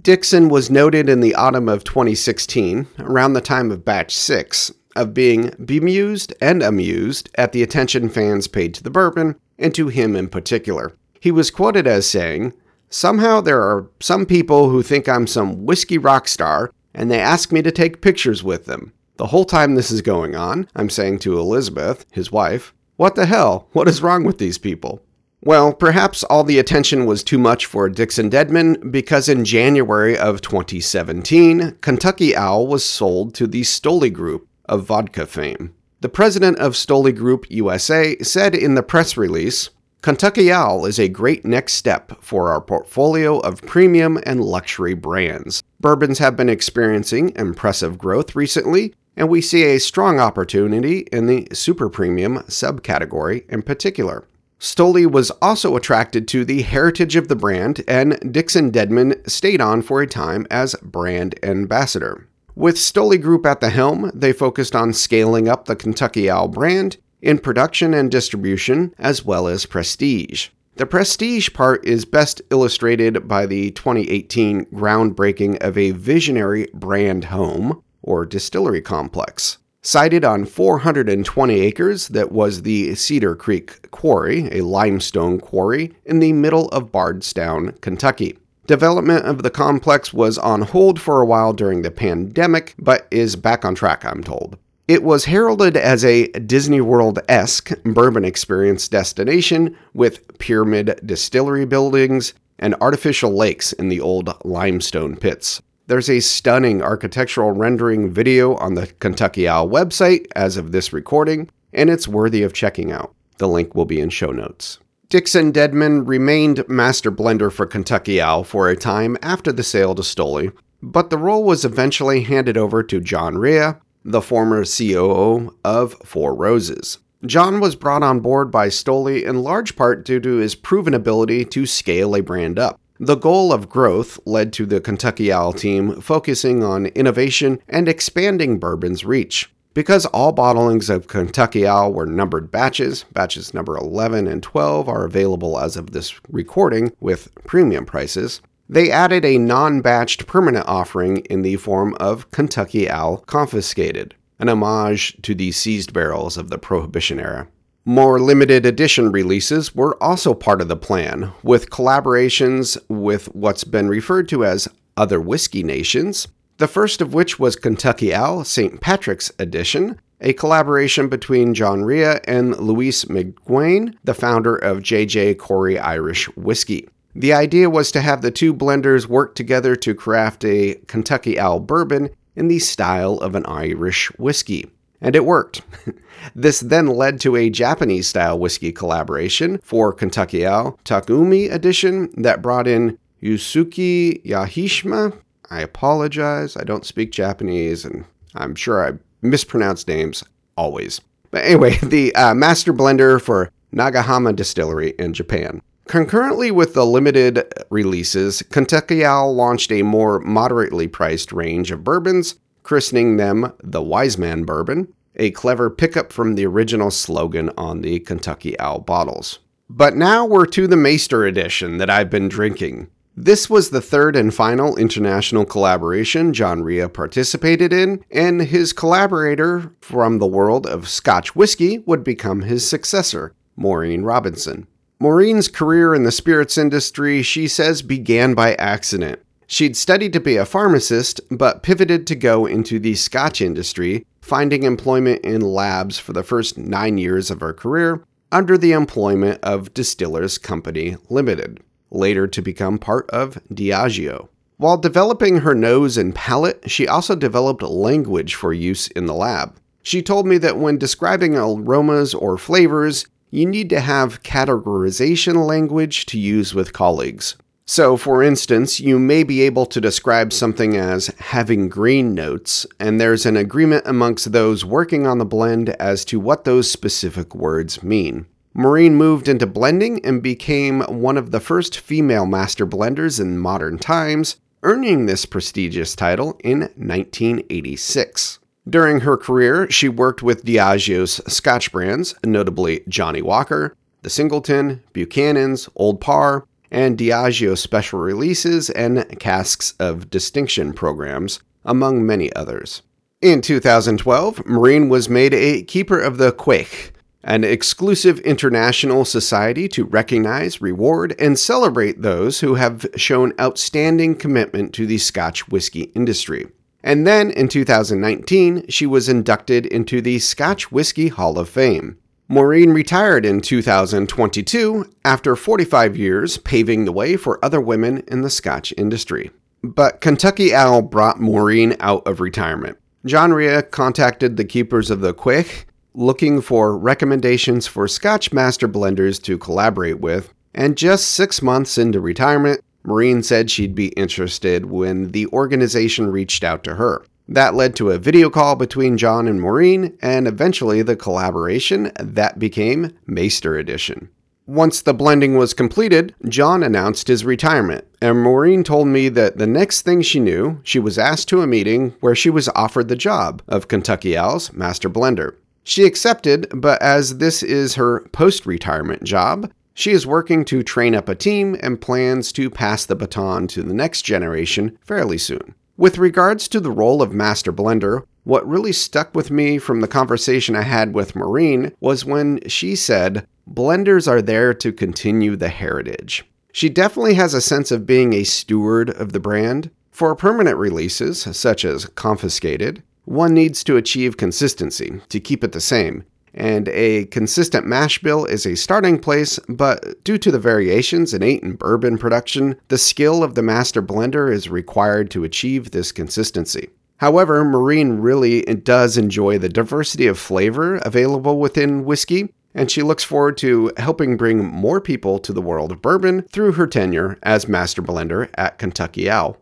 Dixon 0.00 0.48
was 0.48 0.70
noted 0.70 1.08
in 1.08 1.20
the 1.20 1.34
autumn 1.34 1.68
of 1.68 1.84
2016, 1.84 2.86
around 2.98 3.34
the 3.34 3.40
time 3.40 3.70
of 3.70 3.84
Batch 3.84 4.14
6, 4.16 4.72
of 4.96 5.12
being 5.12 5.52
bemused 5.62 6.32
and 6.40 6.62
amused 6.62 7.28
at 7.34 7.52
the 7.52 7.62
attention 7.62 8.08
fans 8.08 8.48
paid 8.48 8.72
to 8.74 8.82
the 8.82 8.90
bourbon, 8.90 9.36
and 9.58 9.74
to 9.74 9.88
him 9.88 10.16
in 10.16 10.28
particular. 10.28 10.92
He 11.20 11.30
was 11.30 11.50
quoted 11.50 11.86
as 11.86 12.08
saying, 12.08 12.52
Somehow 12.90 13.40
there 13.40 13.60
are 13.60 13.88
some 14.00 14.24
people 14.24 14.70
who 14.70 14.82
think 14.82 15.08
I'm 15.08 15.26
some 15.26 15.64
whiskey 15.66 15.98
rock 15.98 16.28
star, 16.28 16.70
and 16.94 17.10
they 17.10 17.20
ask 17.20 17.50
me 17.50 17.60
to 17.62 17.72
take 17.72 18.00
pictures 18.00 18.44
with 18.44 18.66
them. 18.66 18.92
The 19.16 19.26
whole 19.26 19.44
time 19.44 19.74
this 19.74 19.90
is 19.90 20.02
going 20.02 20.34
on, 20.34 20.68
I'm 20.76 20.90
saying 20.90 21.20
to 21.20 21.38
Elizabeth, 21.38 22.06
his 22.12 22.30
wife, 22.30 22.72
What 22.96 23.16
the 23.16 23.26
hell? 23.26 23.68
What 23.72 23.88
is 23.88 24.02
wrong 24.02 24.22
with 24.22 24.38
these 24.38 24.56
people? 24.56 25.02
Well, 25.42 25.72
perhaps 25.72 26.22
all 26.24 26.44
the 26.44 26.60
attention 26.60 27.06
was 27.06 27.24
too 27.24 27.38
much 27.38 27.66
for 27.66 27.88
Dixon 27.88 28.30
Dedman 28.30 28.92
because 28.92 29.28
in 29.28 29.44
January 29.44 30.16
of 30.16 30.40
2017, 30.40 31.78
Kentucky 31.80 32.36
Owl 32.36 32.68
was 32.68 32.84
sold 32.84 33.34
to 33.34 33.48
the 33.48 33.62
Stoli 33.62 34.12
Group 34.12 34.46
of 34.66 34.84
vodka 34.84 35.26
fame. 35.26 35.74
The 36.02 36.08
president 36.08 36.58
of 36.58 36.74
Stoli 36.74 37.14
Group 37.14 37.46
USA 37.50 38.16
said 38.18 38.54
in 38.54 38.76
the 38.76 38.82
press 38.82 39.16
release 39.16 39.70
Kentucky 40.00 40.52
Owl 40.52 40.86
is 40.86 41.00
a 41.00 41.08
great 41.08 41.44
next 41.44 41.74
step 41.74 42.12
for 42.22 42.52
our 42.52 42.60
portfolio 42.60 43.38
of 43.40 43.62
premium 43.62 44.20
and 44.24 44.44
luxury 44.44 44.94
brands. 44.94 45.62
Bourbons 45.80 46.20
have 46.20 46.36
been 46.36 46.48
experiencing 46.48 47.32
impressive 47.34 47.98
growth 47.98 48.36
recently, 48.36 48.94
and 49.16 49.28
we 49.28 49.40
see 49.40 49.64
a 49.64 49.78
strong 49.78 50.18
opportunity 50.18 51.06
in 51.12 51.26
the 51.26 51.46
super 51.52 51.88
premium 51.88 52.38
subcategory 52.48 53.48
in 53.48 53.62
particular. 53.62 54.26
Stoli 54.58 55.06
was 55.06 55.30
also 55.42 55.76
attracted 55.76 56.26
to 56.28 56.44
the 56.44 56.62
heritage 56.62 57.16
of 57.16 57.28
the 57.28 57.36
brand, 57.36 57.82
and 57.86 58.18
Dixon 58.32 58.72
Dedman 58.72 59.28
stayed 59.28 59.60
on 59.60 59.82
for 59.82 60.00
a 60.00 60.06
time 60.06 60.46
as 60.50 60.74
brand 60.82 61.38
ambassador. 61.42 62.26
With 62.54 62.76
Stoli 62.76 63.20
Group 63.20 63.44
at 63.44 63.60
the 63.60 63.68
helm, 63.68 64.10
they 64.14 64.32
focused 64.32 64.74
on 64.74 64.92
scaling 64.92 65.48
up 65.48 65.66
the 65.66 65.76
Kentucky 65.76 66.30
Owl 66.30 66.48
brand 66.48 66.96
in 67.20 67.38
production 67.38 67.92
and 67.92 68.10
distribution, 68.10 68.94
as 68.98 69.24
well 69.24 69.48
as 69.48 69.66
prestige. 69.66 70.48
The 70.76 70.86
prestige 70.86 71.52
part 71.52 71.84
is 71.84 72.04
best 72.04 72.42
illustrated 72.50 73.28
by 73.28 73.46
the 73.46 73.70
2018 73.72 74.64
groundbreaking 74.66 75.58
of 75.58 75.78
a 75.78 75.92
visionary 75.92 76.68
brand 76.74 77.24
home 77.24 77.83
or 78.04 78.24
distillery 78.24 78.80
complex. 78.80 79.58
Sited 79.82 80.24
on 80.24 80.46
420 80.46 81.60
acres, 81.60 82.08
that 82.08 82.32
was 82.32 82.62
the 82.62 82.94
Cedar 82.94 83.34
Creek 83.34 83.90
Quarry, 83.90 84.48
a 84.50 84.62
limestone 84.62 85.38
quarry 85.38 85.94
in 86.06 86.20
the 86.20 86.32
middle 86.32 86.68
of 86.68 86.90
Bardstown, 86.90 87.72
Kentucky. 87.82 88.38
Development 88.66 89.26
of 89.26 89.42
the 89.42 89.50
complex 89.50 90.14
was 90.14 90.38
on 90.38 90.62
hold 90.62 90.98
for 90.98 91.20
a 91.20 91.26
while 91.26 91.52
during 91.52 91.82
the 91.82 91.90
pandemic, 91.90 92.74
but 92.78 93.06
is 93.10 93.36
back 93.36 93.64
on 93.64 93.74
track, 93.74 94.06
I'm 94.06 94.24
told. 94.24 94.56
It 94.88 95.02
was 95.02 95.26
heralded 95.26 95.76
as 95.76 96.02
a 96.02 96.28
Disney 96.28 96.80
World 96.80 97.18
esque 97.28 97.70
bourbon 97.84 98.24
experience 98.24 98.88
destination 98.88 99.76
with 99.92 100.38
pyramid 100.38 100.98
distillery 101.04 101.66
buildings 101.66 102.32
and 102.58 102.74
artificial 102.80 103.32
lakes 103.32 103.74
in 103.74 103.88
the 103.88 104.00
old 104.00 104.34
limestone 104.44 105.16
pits. 105.16 105.60
There's 105.86 106.08
a 106.08 106.20
stunning 106.20 106.80
architectural 106.80 107.52
rendering 107.52 108.10
video 108.10 108.54
on 108.54 108.72
the 108.72 108.86
Kentucky 109.00 109.46
Owl 109.46 109.68
website 109.68 110.26
as 110.34 110.56
of 110.56 110.72
this 110.72 110.94
recording, 110.94 111.50
and 111.74 111.90
it's 111.90 112.08
worthy 112.08 112.42
of 112.42 112.54
checking 112.54 112.90
out. 112.90 113.14
The 113.36 113.48
link 113.48 113.74
will 113.74 113.84
be 113.84 114.00
in 114.00 114.08
show 114.08 114.30
notes. 114.30 114.78
Dixon 115.10 115.52
Dedman 115.52 116.08
remained 116.08 116.66
master 116.70 117.12
blender 117.12 117.52
for 117.52 117.66
Kentucky 117.66 118.18
Owl 118.18 118.44
for 118.44 118.70
a 118.70 118.76
time 118.76 119.18
after 119.20 119.52
the 119.52 119.62
sale 119.62 119.94
to 119.94 120.00
Stoli, 120.00 120.52
but 120.82 121.10
the 121.10 121.18
role 121.18 121.44
was 121.44 121.66
eventually 121.66 122.22
handed 122.22 122.56
over 122.56 122.82
to 122.82 122.98
John 122.98 123.36
Rhea, 123.36 123.78
the 124.06 124.22
former 124.22 124.64
COO 124.64 125.54
of 125.66 125.92
Four 126.02 126.34
Roses. 126.34 126.98
John 127.26 127.60
was 127.60 127.76
brought 127.76 128.02
on 128.02 128.20
board 128.20 128.50
by 128.50 128.68
Stoli 128.68 129.22
in 129.22 129.42
large 129.42 129.76
part 129.76 130.06
due 130.06 130.20
to 130.20 130.36
his 130.36 130.54
proven 130.54 130.94
ability 130.94 131.44
to 131.44 131.66
scale 131.66 132.16
a 132.16 132.22
brand 132.22 132.58
up. 132.58 132.80
The 133.00 133.16
goal 133.16 133.52
of 133.52 133.68
growth 133.68 134.20
led 134.24 134.52
to 134.52 134.66
the 134.66 134.80
Kentucky 134.80 135.32
Owl 135.32 135.52
team 135.52 136.00
focusing 136.00 136.62
on 136.62 136.86
innovation 136.86 137.58
and 137.68 137.88
expanding 137.88 138.60
bourbon's 138.60 139.04
reach. 139.04 139.50
Because 139.74 140.06
all 140.06 140.32
bottlings 140.32 140.88
of 140.88 141.08
Kentucky 141.08 141.66
Owl 141.66 141.92
were 141.92 142.06
numbered 142.06 142.52
batches, 142.52 143.04
batches 143.12 143.52
number 143.52 143.76
11 143.76 144.28
and 144.28 144.40
12 144.40 144.88
are 144.88 145.04
available 145.04 145.58
as 145.58 145.76
of 145.76 145.90
this 145.90 146.14
recording 146.28 146.92
with 147.00 147.34
premium 147.46 147.84
prices, 147.84 148.40
they 148.68 148.92
added 148.92 149.24
a 149.24 149.38
non 149.38 149.82
batched 149.82 150.28
permanent 150.28 150.66
offering 150.68 151.16
in 151.28 151.42
the 151.42 151.56
form 151.56 151.96
of 151.98 152.30
Kentucky 152.30 152.88
Owl 152.88 153.18
Confiscated, 153.26 154.14
an 154.38 154.48
homage 154.48 155.20
to 155.22 155.34
the 155.34 155.50
seized 155.50 155.92
barrels 155.92 156.36
of 156.36 156.48
the 156.48 156.58
Prohibition 156.58 157.18
era. 157.18 157.48
More 157.86 158.18
limited 158.18 158.64
edition 158.64 159.12
releases 159.12 159.74
were 159.74 160.02
also 160.02 160.32
part 160.32 160.62
of 160.62 160.68
the 160.68 160.76
plan, 160.76 161.32
with 161.42 161.68
collaborations 161.68 162.78
with 162.88 163.26
what's 163.34 163.64
been 163.64 163.88
referred 163.88 164.26
to 164.30 164.42
as 164.42 164.66
other 164.96 165.20
whiskey 165.20 165.62
nations, 165.62 166.26
the 166.56 166.66
first 166.66 167.02
of 167.02 167.12
which 167.12 167.38
was 167.38 167.56
Kentucky 167.56 168.14
Owl 168.14 168.44
St. 168.44 168.80
Patrick's 168.80 169.30
Edition, 169.38 170.00
a 170.18 170.32
collaboration 170.32 171.10
between 171.10 171.52
John 171.52 171.84
Rhea 171.84 172.22
and 172.26 172.56
Louise 172.56 173.04
McGuane, 173.04 173.94
the 174.02 174.14
founder 174.14 174.56
of 174.56 174.78
JJ 174.78 175.34
Corry 175.34 175.78
Irish 175.78 176.24
Whiskey. 176.38 176.88
The 177.14 177.34
idea 177.34 177.68
was 177.68 177.92
to 177.92 178.00
have 178.00 178.22
the 178.22 178.30
two 178.30 178.54
blenders 178.54 179.06
work 179.08 179.34
together 179.34 179.76
to 179.76 179.94
craft 179.94 180.42
a 180.46 180.76
Kentucky 180.86 181.38
Owl 181.38 181.60
bourbon 181.60 182.08
in 182.34 182.48
the 182.48 182.60
style 182.60 183.18
of 183.18 183.34
an 183.34 183.44
Irish 183.44 184.06
whiskey. 184.18 184.70
And 185.00 185.14
it 185.14 185.24
worked. 185.24 185.62
this 186.34 186.60
then 186.60 186.86
led 186.86 187.20
to 187.20 187.36
a 187.36 187.50
Japanese 187.50 188.08
style 188.08 188.38
whiskey 188.38 188.72
collaboration 188.72 189.58
for 189.62 189.92
Kentucky 189.92 190.46
Owl 190.46 190.78
Takumi 190.84 191.52
edition 191.52 192.10
that 192.16 192.42
brought 192.42 192.66
in 192.66 192.98
Yusuke 193.22 194.24
Yahishima. 194.24 195.18
I 195.50 195.60
apologize, 195.60 196.56
I 196.56 196.64
don't 196.64 196.86
speak 196.86 197.12
Japanese, 197.12 197.84
and 197.84 198.04
I'm 198.34 198.54
sure 198.54 198.86
I 198.86 198.98
mispronounce 199.22 199.86
names 199.86 200.24
always. 200.56 201.00
But 201.30 201.44
anyway, 201.44 201.78
the 201.82 202.14
uh, 202.14 202.34
master 202.34 202.72
blender 202.72 203.20
for 203.20 203.50
Nagahama 203.74 204.34
Distillery 204.34 204.94
in 204.98 205.12
Japan. 205.12 205.60
Concurrently 205.86 206.50
with 206.50 206.72
the 206.72 206.86
limited 206.86 207.44
releases, 207.68 208.42
Kentucky 208.50 209.04
Owl 209.04 209.34
launched 209.34 209.70
a 209.70 209.82
more 209.82 210.18
moderately 210.20 210.88
priced 210.88 211.30
range 211.30 211.70
of 211.70 211.84
bourbons, 211.84 212.36
christening 212.64 213.16
them 213.16 213.52
the 213.62 213.82
Wise 213.82 214.18
Man 214.18 214.42
Bourbon, 214.42 214.92
a 215.14 215.30
clever 215.30 215.70
pickup 215.70 216.12
from 216.12 216.34
the 216.34 216.46
original 216.46 216.90
slogan 216.90 217.50
on 217.56 217.82
the 217.82 218.00
Kentucky 218.00 218.58
Owl 218.58 218.80
bottles. 218.80 219.38
But 219.70 219.96
now 219.96 220.26
we're 220.26 220.46
to 220.46 220.66
the 220.66 220.74
Maighstir 220.74 221.28
edition 221.28 221.78
that 221.78 221.88
I've 221.88 222.10
been 222.10 222.28
drinking. 222.28 222.88
This 223.16 223.48
was 223.48 223.70
the 223.70 223.80
third 223.80 224.16
and 224.16 224.34
final 224.34 224.76
international 224.76 225.44
collaboration 225.44 226.32
John 226.32 226.64
Rhea 226.64 226.88
participated 226.88 227.72
in, 227.72 228.04
and 228.10 228.42
his 228.42 228.72
collaborator 228.72 229.72
from 229.80 230.18
the 230.18 230.26
world 230.26 230.66
of 230.66 230.88
Scotch 230.88 231.36
whiskey 231.36 231.78
would 231.86 232.02
become 232.02 232.42
his 232.42 232.68
successor, 232.68 233.32
Maureen 233.54 234.02
Robinson. 234.02 234.66
Maureen's 234.98 235.48
career 235.48 235.94
in 235.94 236.02
the 236.02 236.10
spirits 236.10 236.58
industry, 236.58 237.22
she 237.22 237.46
says, 237.46 237.82
began 237.82 238.34
by 238.34 238.54
accident. 238.54 239.20
She'd 239.46 239.76
studied 239.76 240.12
to 240.14 240.20
be 240.20 240.36
a 240.36 240.46
pharmacist, 240.46 241.20
but 241.30 241.62
pivoted 241.62 242.06
to 242.06 242.14
go 242.14 242.46
into 242.46 242.78
the 242.78 242.94
Scotch 242.94 243.40
industry, 243.40 244.06
finding 244.22 244.62
employment 244.62 245.24
in 245.24 245.40
labs 245.40 245.98
for 245.98 246.12
the 246.12 246.22
first 246.22 246.56
nine 246.56 246.98
years 246.98 247.30
of 247.30 247.40
her 247.40 247.52
career 247.52 248.02
under 248.32 248.58
the 248.58 248.72
employment 248.72 249.38
of 249.42 249.72
Distillers 249.74 250.38
Company 250.38 250.96
Limited, 251.08 251.60
later 251.90 252.26
to 252.26 252.42
become 252.42 252.78
part 252.78 253.08
of 253.10 253.38
Diageo. 253.52 254.28
While 254.56 254.76
developing 254.76 255.38
her 255.38 255.54
nose 255.54 255.96
and 255.96 256.14
palate, 256.14 256.70
she 256.70 256.88
also 256.88 257.14
developed 257.14 257.62
language 257.62 258.34
for 258.34 258.52
use 258.52 258.88
in 258.88 259.06
the 259.06 259.14
lab. 259.14 259.56
She 259.82 260.02
told 260.02 260.26
me 260.26 260.38
that 260.38 260.58
when 260.58 260.78
describing 260.78 261.36
aromas 261.36 262.14
or 262.14 262.38
flavors, 262.38 263.06
you 263.30 263.46
need 263.46 263.68
to 263.70 263.80
have 263.80 264.22
categorization 264.22 265.46
language 265.46 266.06
to 266.06 266.18
use 266.18 266.54
with 266.54 266.72
colleagues. 266.72 267.36
So, 267.66 267.96
for 267.96 268.22
instance, 268.22 268.78
you 268.78 268.98
may 268.98 269.22
be 269.22 269.40
able 269.40 269.64
to 269.66 269.80
describe 269.80 270.34
something 270.34 270.76
as 270.76 271.06
having 271.18 271.70
green 271.70 272.14
notes, 272.14 272.66
and 272.78 273.00
there's 273.00 273.24
an 273.24 273.38
agreement 273.38 273.84
amongst 273.86 274.32
those 274.32 274.66
working 274.66 275.06
on 275.06 275.16
the 275.16 275.24
blend 275.24 275.70
as 275.70 276.04
to 276.06 276.20
what 276.20 276.44
those 276.44 276.70
specific 276.70 277.34
words 277.34 277.82
mean. 277.82 278.26
Maureen 278.52 278.96
moved 278.96 279.28
into 279.28 279.46
blending 279.46 280.04
and 280.04 280.22
became 280.22 280.82
one 280.82 281.16
of 281.16 281.30
the 281.30 281.40
first 281.40 281.78
female 281.80 282.26
master 282.26 282.66
blenders 282.66 283.18
in 283.18 283.38
modern 283.38 283.78
times, 283.78 284.36
earning 284.62 285.06
this 285.06 285.24
prestigious 285.24 285.96
title 285.96 286.38
in 286.44 286.60
1986. 286.76 288.40
During 288.68 289.00
her 289.00 289.16
career, 289.16 289.70
she 289.70 289.88
worked 289.88 290.22
with 290.22 290.44
Diageo's 290.44 291.20
Scotch 291.26 291.72
brands, 291.72 292.14
notably 292.24 292.84
Johnnie 292.88 293.22
Walker, 293.22 293.74
The 294.02 294.10
Singleton, 294.10 294.82
Buchanan's, 294.92 295.68
Old 295.74 296.00
Parr, 296.00 296.46
and 296.74 296.98
Diageo 296.98 297.56
special 297.56 298.00
releases 298.00 298.68
and 298.68 299.06
casks 299.20 299.74
of 299.78 300.10
distinction 300.10 300.72
programs, 300.72 301.40
among 301.64 302.04
many 302.04 302.32
others. 302.34 302.82
In 303.22 303.40
2012, 303.40 304.44
Maureen 304.44 304.88
was 304.88 305.08
made 305.08 305.32
a 305.32 305.62
Keeper 305.62 306.00
of 306.00 306.18
the 306.18 306.32
Quaich, 306.32 306.90
an 307.22 307.44
exclusive 307.44 308.18
international 308.20 309.04
society 309.04 309.68
to 309.68 309.84
recognize, 309.84 310.60
reward, 310.60 311.14
and 311.18 311.38
celebrate 311.38 312.02
those 312.02 312.40
who 312.40 312.56
have 312.56 312.84
shown 312.96 313.32
outstanding 313.40 314.16
commitment 314.16 314.74
to 314.74 314.84
the 314.84 314.98
Scotch 314.98 315.46
whiskey 315.48 315.84
industry. 315.94 316.48
And 316.82 317.06
then 317.06 317.30
in 317.30 317.46
2019, 317.46 318.66
she 318.68 318.84
was 318.84 319.08
inducted 319.08 319.64
into 319.64 320.02
the 320.02 320.18
Scotch 320.18 320.72
Whisky 320.72 321.06
Hall 321.06 321.38
of 321.38 321.48
Fame. 321.48 321.98
Maureen 322.28 322.70
retired 322.70 323.26
in 323.26 323.42
2022 323.42 324.90
after 325.04 325.36
45 325.36 325.96
years 325.96 326.38
paving 326.38 326.86
the 326.86 326.92
way 326.92 327.16
for 327.16 327.44
other 327.44 327.60
women 327.60 328.02
in 328.08 328.22
the 328.22 328.30
Scotch 328.30 328.72
industry. 328.78 329.30
But 329.62 330.00
Kentucky 330.00 330.54
Owl 330.54 330.82
brought 330.82 331.20
Maureen 331.20 331.76
out 331.80 332.06
of 332.06 332.20
retirement. 332.20 332.78
John 333.04 333.34
Rhea 333.34 333.62
contacted 333.62 334.36
the 334.36 334.44
keepers 334.44 334.90
of 334.90 335.00
the 335.00 335.12
Quaich 335.12 335.64
looking 335.92 336.40
for 336.40 336.76
recommendations 336.76 337.66
for 337.66 337.86
Scotch 337.86 338.32
master 338.32 338.68
blenders 338.68 339.22
to 339.22 339.38
collaborate 339.38 340.00
with, 340.00 340.32
and 340.54 340.78
just 340.78 341.10
six 341.10 341.42
months 341.42 341.78
into 341.78 342.00
retirement, 342.00 342.60
Maureen 342.84 343.22
said 343.22 343.50
she'd 343.50 343.74
be 343.74 343.88
interested 343.88 344.66
when 344.66 345.12
the 345.12 345.26
organization 345.28 346.10
reached 346.10 346.42
out 346.42 346.64
to 346.64 346.74
her. 346.76 347.04
That 347.28 347.54
led 347.54 347.74
to 347.76 347.90
a 347.90 347.98
video 347.98 348.28
call 348.28 348.54
between 348.54 348.98
John 348.98 349.26
and 349.26 349.40
Maureen, 349.40 349.96
and 350.02 350.28
eventually 350.28 350.82
the 350.82 350.96
collaboration 350.96 351.90
that 351.98 352.38
became 352.38 352.92
Maighstir 353.08 353.58
Edition. 353.58 354.10
Once 354.46 354.82
the 354.82 354.92
blending 354.92 355.38
was 355.38 355.54
completed, 355.54 356.14
John 356.28 356.62
announced 356.62 357.08
his 357.08 357.24
retirement, 357.24 357.86
and 358.02 358.22
Maureen 358.22 358.62
told 358.62 358.88
me 358.88 359.08
that 359.08 359.38
the 359.38 359.46
next 359.46 359.82
thing 359.82 360.02
she 360.02 360.20
knew, 360.20 360.60
she 360.62 360.78
was 360.78 360.98
asked 360.98 361.28
to 361.28 361.40
a 361.40 361.46
meeting 361.46 361.94
where 362.00 362.14
she 362.14 362.28
was 362.28 362.50
offered 362.50 362.88
the 362.88 362.96
job 362.96 363.40
of 363.48 363.68
Kentucky 363.68 364.18
Owl's 364.18 364.52
Master 364.52 364.90
Blender. 364.90 365.36
She 365.62 365.84
accepted, 365.84 366.46
but 366.54 366.80
as 366.82 367.16
this 367.16 367.42
is 367.42 367.76
her 367.76 368.00
post 368.12 368.44
retirement 368.44 369.02
job, 369.02 369.50
she 369.72 369.92
is 369.92 370.06
working 370.06 370.44
to 370.44 370.62
train 370.62 370.94
up 370.94 371.08
a 371.08 371.14
team 371.14 371.56
and 371.60 371.80
plans 371.80 372.30
to 372.32 372.50
pass 372.50 372.84
the 372.84 372.94
baton 372.94 373.46
to 373.48 373.62
the 373.62 373.72
next 373.72 374.02
generation 374.02 374.78
fairly 374.82 375.16
soon. 375.16 375.54
With 375.76 375.98
regards 375.98 376.46
to 376.48 376.60
the 376.60 376.70
role 376.70 377.02
of 377.02 377.12
Master 377.12 377.52
Blender, 377.52 378.04
what 378.22 378.48
really 378.48 378.72
stuck 378.72 379.12
with 379.14 379.32
me 379.32 379.58
from 379.58 379.80
the 379.80 379.88
conversation 379.88 380.54
I 380.54 380.62
had 380.62 380.94
with 380.94 381.16
Maureen 381.16 381.72
was 381.80 382.04
when 382.04 382.40
she 382.48 382.76
said, 382.76 383.26
Blenders 383.50 384.08
are 384.08 384.22
there 384.22 384.54
to 384.54 384.72
continue 384.72 385.34
the 385.34 385.48
heritage. 385.48 386.24
She 386.52 386.68
definitely 386.68 387.14
has 387.14 387.34
a 387.34 387.40
sense 387.40 387.72
of 387.72 387.86
being 387.86 388.12
a 388.12 388.22
steward 388.22 388.88
of 388.88 389.12
the 389.12 389.18
brand. 389.18 389.70
For 389.90 390.14
permanent 390.14 390.56
releases, 390.58 391.22
such 391.36 391.64
as 391.64 391.86
Confiscated, 391.86 392.82
one 393.04 393.34
needs 393.34 393.64
to 393.64 393.76
achieve 393.76 394.16
consistency 394.16 395.00
to 395.08 395.20
keep 395.20 395.42
it 395.42 395.50
the 395.50 395.60
same, 395.60 396.04
and 396.34 396.68
a 396.68 397.06
consistent 397.06 397.66
mash 397.66 398.00
bill 398.00 398.24
is 398.24 398.44
a 398.44 398.56
starting 398.56 398.98
place, 398.98 399.38
but 399.48 400.02
due 400.04 400.18
to 400.18 400.30
the 400.30 400.38
variations 400.38 401.14
innate 401.14 401.42
in 401.42 401.54
bourbon 401.54 401.96
production, 401.96 402.60
the 402.68 402.78
skill 402.78 403.22
of 403.22 403.34
the 403.34 403.42
master 403.42 403.82
blender 403.82 404.32
is 404.32 404.48
required 404.48 405.10
to 405.12 405.24
achieve 405.24 405.70
this 405.70 405.92
consistency. 405.92 406.70
However, 406.98 407.44
Maureen 407.44 407.98
really 407.98 408.42
does 408.42 408.96
enjoy 408.96 409.38
the 409.38 409.48
diversity 409.48 410.06
of 410.06 410.18
flavor 410.18 410.76
available 410.76 411.38
within 411.38 411.84
whiskey, 411.84 412.32
and 412.54 412.70
she 412.70 412.82
looks 412.82 413.02
forward 413.02 413.36
to 413.38 413.72
helping 413.76 414.16
bring 414.16 414.44
more 414.44 414.80
people 414.80 415.18
to 415.18 415.32
the 415.32 415.42
world 415.42 415.72
of 415.72 415.82
bourbon 415.82 416.22
through 416.32 416.52
her 416.52 416.66
tenure 416.66 417.18
as 417.22 417.48
master 417.48 417.82
blender 417.82 418.30
at 418.34 418.58
Kentucky 418.58 419.10
Owl. 419.10 419.36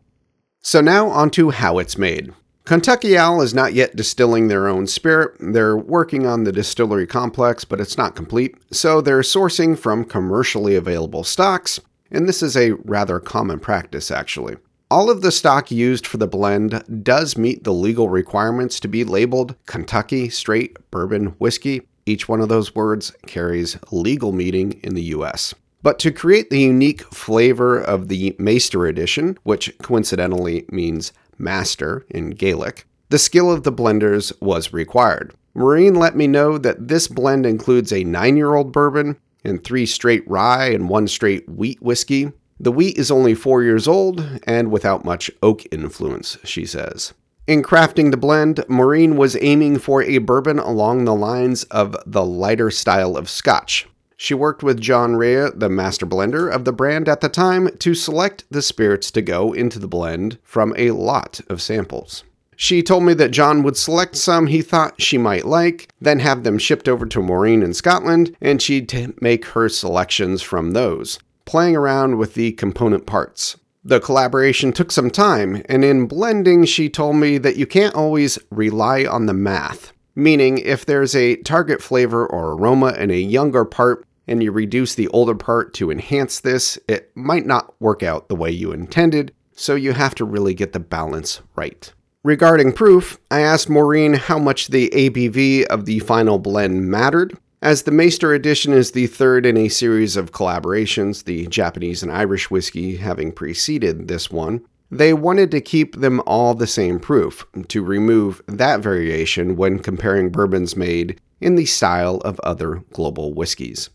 So 0.62 0.80
now 0.80 1.08
on 1.08 1.30
to 1.30 1.50
how 1.50 1.78
it's 1.78 1.98
made. 1.98 2.32
Kentucky 2.64 3.18
Owl 3.18 3.42
is 3.42 3.52
not 3.52 3.74
yet 3.74 3.96
distilling 3.96 4.46
their 4.46 4.68
own 4.68 4.86
spirit. 4.86 5.34
They're 5.40 5.76
working 5.76 6.26
on 6.26 6.44
the 6.44 6.52
distillery 6.52 7.08
complex, 7.08 7.64
but 7.64 7.80
it's 7.80 7.98
not 7.98 8.14
complete, 8.14 8.56
so 8.70 9.00
they're 9.00 9.22
sourcing 9.22 9.76
from 9.76 10.04
commercially 10.04 10.76
available 10.76 11.24
stocks, 11.24 11.80
and 12.12 12.28
this 12.28 12.40
is 12.40 12.56
a 12.56 12.72
rather 12.84 13.18
common 13.18 13.58
practice 13.58 14.12
actually. 14.12 14.56
All 14.92 15.10
of 15.10 15.22
the 15.22 15.32
stock 15.32 15.72
used 15.72 16.06
for 16.06 16.18
the 16.18 16.28
blend 16.28 17.02
does 17.02 17.36
meet 17.36 17.64
the 17.64 17.72
legal 17.72 18.08
requirements 18.08 18.78
to 18.80 18.88
be 18.88 19.02
labeled 19.02 19.56
Kentucky 19.66 20.28
Straight 20.28 20.78
Bourbon 20.92 21.28
Whiskey. 21.38 21.82
Each 22.06 22.28
one 22.28 22.40
of 22.40 22.48
those 22.48 22.74
words 22.76 23.12
carries 23.26 23.76
legal 23.90 24.30
meaning 24.32 24.78
in 24.84 24.94
the 24.94 25.04
US. 25.16 25.52
But 25.82 25.98
to 26.00 26.12
create 26.12 26.50
the 26.50 26.60
unique 26.60 27.02
flavor 27.12 27.80
of 27.80 28.06
the 28.06 28.32
Maighstir 28.32 28.88
edition, 28.88 29.36
which 29.42 29.76
coincidentally 29.78 30.64
means 30.70 31.12
master 31.38 32.04
in 32.08 32.30
Gaelic, 32.30 32.86
the 33.08 33.18
skill 33.18 33.50
of 33.50 33.62
the 33.62 33.72
blenders 33.72 34.32
was 34.40 34.72
required. 34.72 35.34
Maureen 35.54 35.94
let 35.94 36.16
me 36.16 36.26
know 36.26 36.56
that 36.56 36.88
this 36.88 37.08
blend 37.08 37.44
includes 37.44 37.92
a 37.92 38.04
nine 38.04 38.36
year 38.36 38.54
old 38.54 38.72
bourbon 38.72 39.18
and 39.44 39.62
three 39.62 39.86
straight 39.86 40.28
rye 40.28 40.70
and 40.70 40.88
one 40.88 41.06
straight 41.08 41.48
wheat 41.48 41.82
whiskey. 41.82 42.32
The 42.58 42.72
wheat 42.72 42.96
is 42.96 43.10
only 43.10 43.34
four 43.34 43.62
years 43.62 43.86
old 43.88 44.40
and 44.44 44.70
without 44.70 45.04
much 45.04 45.30
oak 45.42 45.62
influence, 45.72 46.38
she 46.44 46.64
says. 46.64 47.12
In 47.46 47.62
crafting 47.62 48.12
the 48.12 48.16
blend, 48.16 48.64
Maureen 48.68 49.16
was 49.16 49.36
aiming 49.40 49.80
for 49.80 50.00
a 50.02 50.18
bourbon 50.18 50.60
along 50.60 51.04
the 51.04 51.14
lines 51.14 51.64
of 51.64 51.96
the 52.06 52.24
lighter 52.24 52.70
style 52.70 53.16
of 53.16 53.28
scotch. 53.28 53.88
She 54.22 54.34
worked 54.34 54.62
with 54.62 54.80
John 54.80 55.16
Rhea, 55.16 55.50
the 55.50 55.68
master 55.68 56.06
blender 56.06 56.48
of 56.48 56.64
the 56.64 56.72
brand 56.72 57.08
at 57.08 57.22
the 57.22 57.28
time, 57.28 57.68
to 57.80 57.92
select 57.92 58.44
the 58.52 58.62
spirits 58.62 59.10
to 59.10 59.20
go 59.20 59.52
into 59.52 59.80
the 59.80 59.88
blend 59.88 60.38
from 60.44 60.72
a 60.76 60.92
lot 60.92 61.40
of 61.48 61.60
samples. 61.60 62.22
She 62.54 62.84
told 62.84 63.02
me 63.02 63.14
that 63.14 63.32
John 63.32 63.64
would 63.64 63.76
select 63.76 64.14
some 64.14 64.46
he 64.46 64.62
thought 64.62 65.02
she 65.02 65.18
might 65.18 65.44
like, 65.44 65.88
then 66.00 66.20
have 66.20 66.44
them 66.44 66.58
shipped 66.58 66.88
over 66.88 67.04
to 67.04 67.20
Maureen 67.20 67.64
in 67.64 67.74
Scotland, 67.74 68.36
and 68.40 68.62
she'd 68.62 68.88
t- 68.88 69.08
make 69.20 69.44
her 69.46 69.68
selections 69.68 70.40
from 70.40 70.70
those, 70.70 71.18
playing 71.44 71.74
around 71.74 72.16
with 72.16 72.34
the 72.34 72.52
component 72.52 73.06
parts. 73.06 73.56
The 73.84 73.98
collaboration 73.98 74.72
took 74.72 74.92
some 74.92 75.10
time, 75.10 75.64
and 75.68 75.84
in 75.84 76.06
blending, 76.06 76.64
she 76.64 76.88
told 76.88 77.16
me 77.16 77.38
that 77.38 77.56
you 77.56 77.66
can't 77.66 77.96
always 77.96 78.38
rely 78.52 79.04
on 79.04 79.26
the 79.26 79.34
math. 79.34 79.92
Meaning, 80.14 80.58
if 80.58 80.86
there's 80.86 81.16
a 81.16 81.36
target 81.36 81.82
flavor 81.82 82.24
or 82.26 82.52
aroma 82.52 82.92
in 82.92 83.10
a 83.10 83.18
younger 83.18 83.64
part, 83.64 84.04
and 84.26 84.42
you 84.42 84.52
reduce 84.52 84.94
the 84.94 85.08
older 85.08 85.34
part 85.34 85.74
to 85.74 85.90
enhance 85.90 86.40
this, 86.40 86.78
it 86.88 87.10
might 87.14 87.46
not 87.46 87.74
work 87.80 88.02
out 88.02 88.28
the 88.28 88.36
way 88.36 88.50
you 88.50 88.72
intended, 88.72 89.32
so 89.54 89.74
you 89.74 89.92
have 89.92 90.14
to 90.16 90.24
really 90.24 90.54
get 90.54 90.72
the 90.72 90.80
balance 90.80 91.40
right. 91.56 91.92
Regarding 92.24 92.72
proof, 92.72 93.18
I 93.30 93.40
asked 93.40 93.68
Maureen 93.68 94.14
how 94.14 94.38
much 94.38 94.68
the 94.68 94.90
ABV 94.90 95.64
of 95.64 95.86
the 95.86 95.98
final 96.00 96.38
blend 96.38 96.88
mattered. 96.88 97.36
As 97.60 97.82
the 97.82 97.90
Maighstir 97.90 98.34
edition 98.34 98.72
is 98.72 98.92
the 98.92 99.08
third 99.08 99.44
in 99.44 99.56
a 99.56 99.68
series 99.68 100.16
of 100.16 100.32
collaborations, 100.32 101.24
the 101.24 101.46
Japanese 101.48 102.02
and 102.02 102.12
Irish 102.12 102.50
whiskey 102.50 102.96
having 102.96 103.32
preceded 103.32 104.08
this 104.08 104.30
one, 104.30 104.64
they 104.90 105.14
wanted 105.14 105.50
to 105.52 105.60
keep 105.60 105.96
them 105.96 106.20
all 106.26 106.54
the 106.54 106.66
same 106.66 107.00
proof 107.00 107.46
to 107.68 107.82
remove 107.82 108.42
that 108.46 108.80
variation 108.80 109.56
when 109.56 109.78
comparing 109.78 110.30
bourbons 110.30 110.76
made 110.76 111.20
in 111.40 111.54
the 111.54 111.64
style 111.64 112.16
of 112.24 112.38
other 112.40 112.84
global 112.92 113.32
whiskeys. 113.32 113.90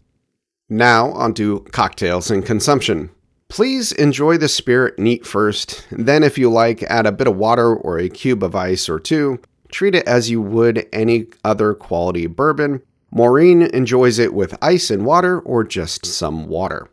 Now, 0.70 1.12
onto 1.12 1.64
cocktails 1.66 2.30
and 2.30 2.46
consumption. 2.46 3.10
Please 3.50 3.94
enjoy 3.94 4.38
the 4.38 4.50
spirit 4.50 5.00
neat 5.00 5.26
first, 5.26 5.88
then, 5.90 6.24
if 6.24 6.38
you 6.38 6.52
like, 6.52 6.84
add 6.84 7.06
a 7.06 7.12
bit 7.14 7.28
of 7.28 7.38
water 7.38 7.74
or 7.74 7.98
a 7.98 8.10
cube 8.10 8.44
of 8.44 8.56
ice 8.56 8.90
or 8.90 9.00
two. 9.00 9.40
Treat 9.70 9.96
it 9.96 10.06
as 10.06 10.30
you 10.30 10.42
would 10.42 10.86
any 10.92 11.28
other 11.46 11.74
quality 11.74 12.28
bourbon. 12.28 12.82
Maureen 13.12 13.62
enjoys 13.62 14.20
it 14.20 14.34
with 14.34 14.58
ice 14.62 14.90
and 14.90 15.06
water 15.06 15.40
or 15.40 15.64
just 15.64 16.06
some 16.06 16.48
water. 16.48 16.90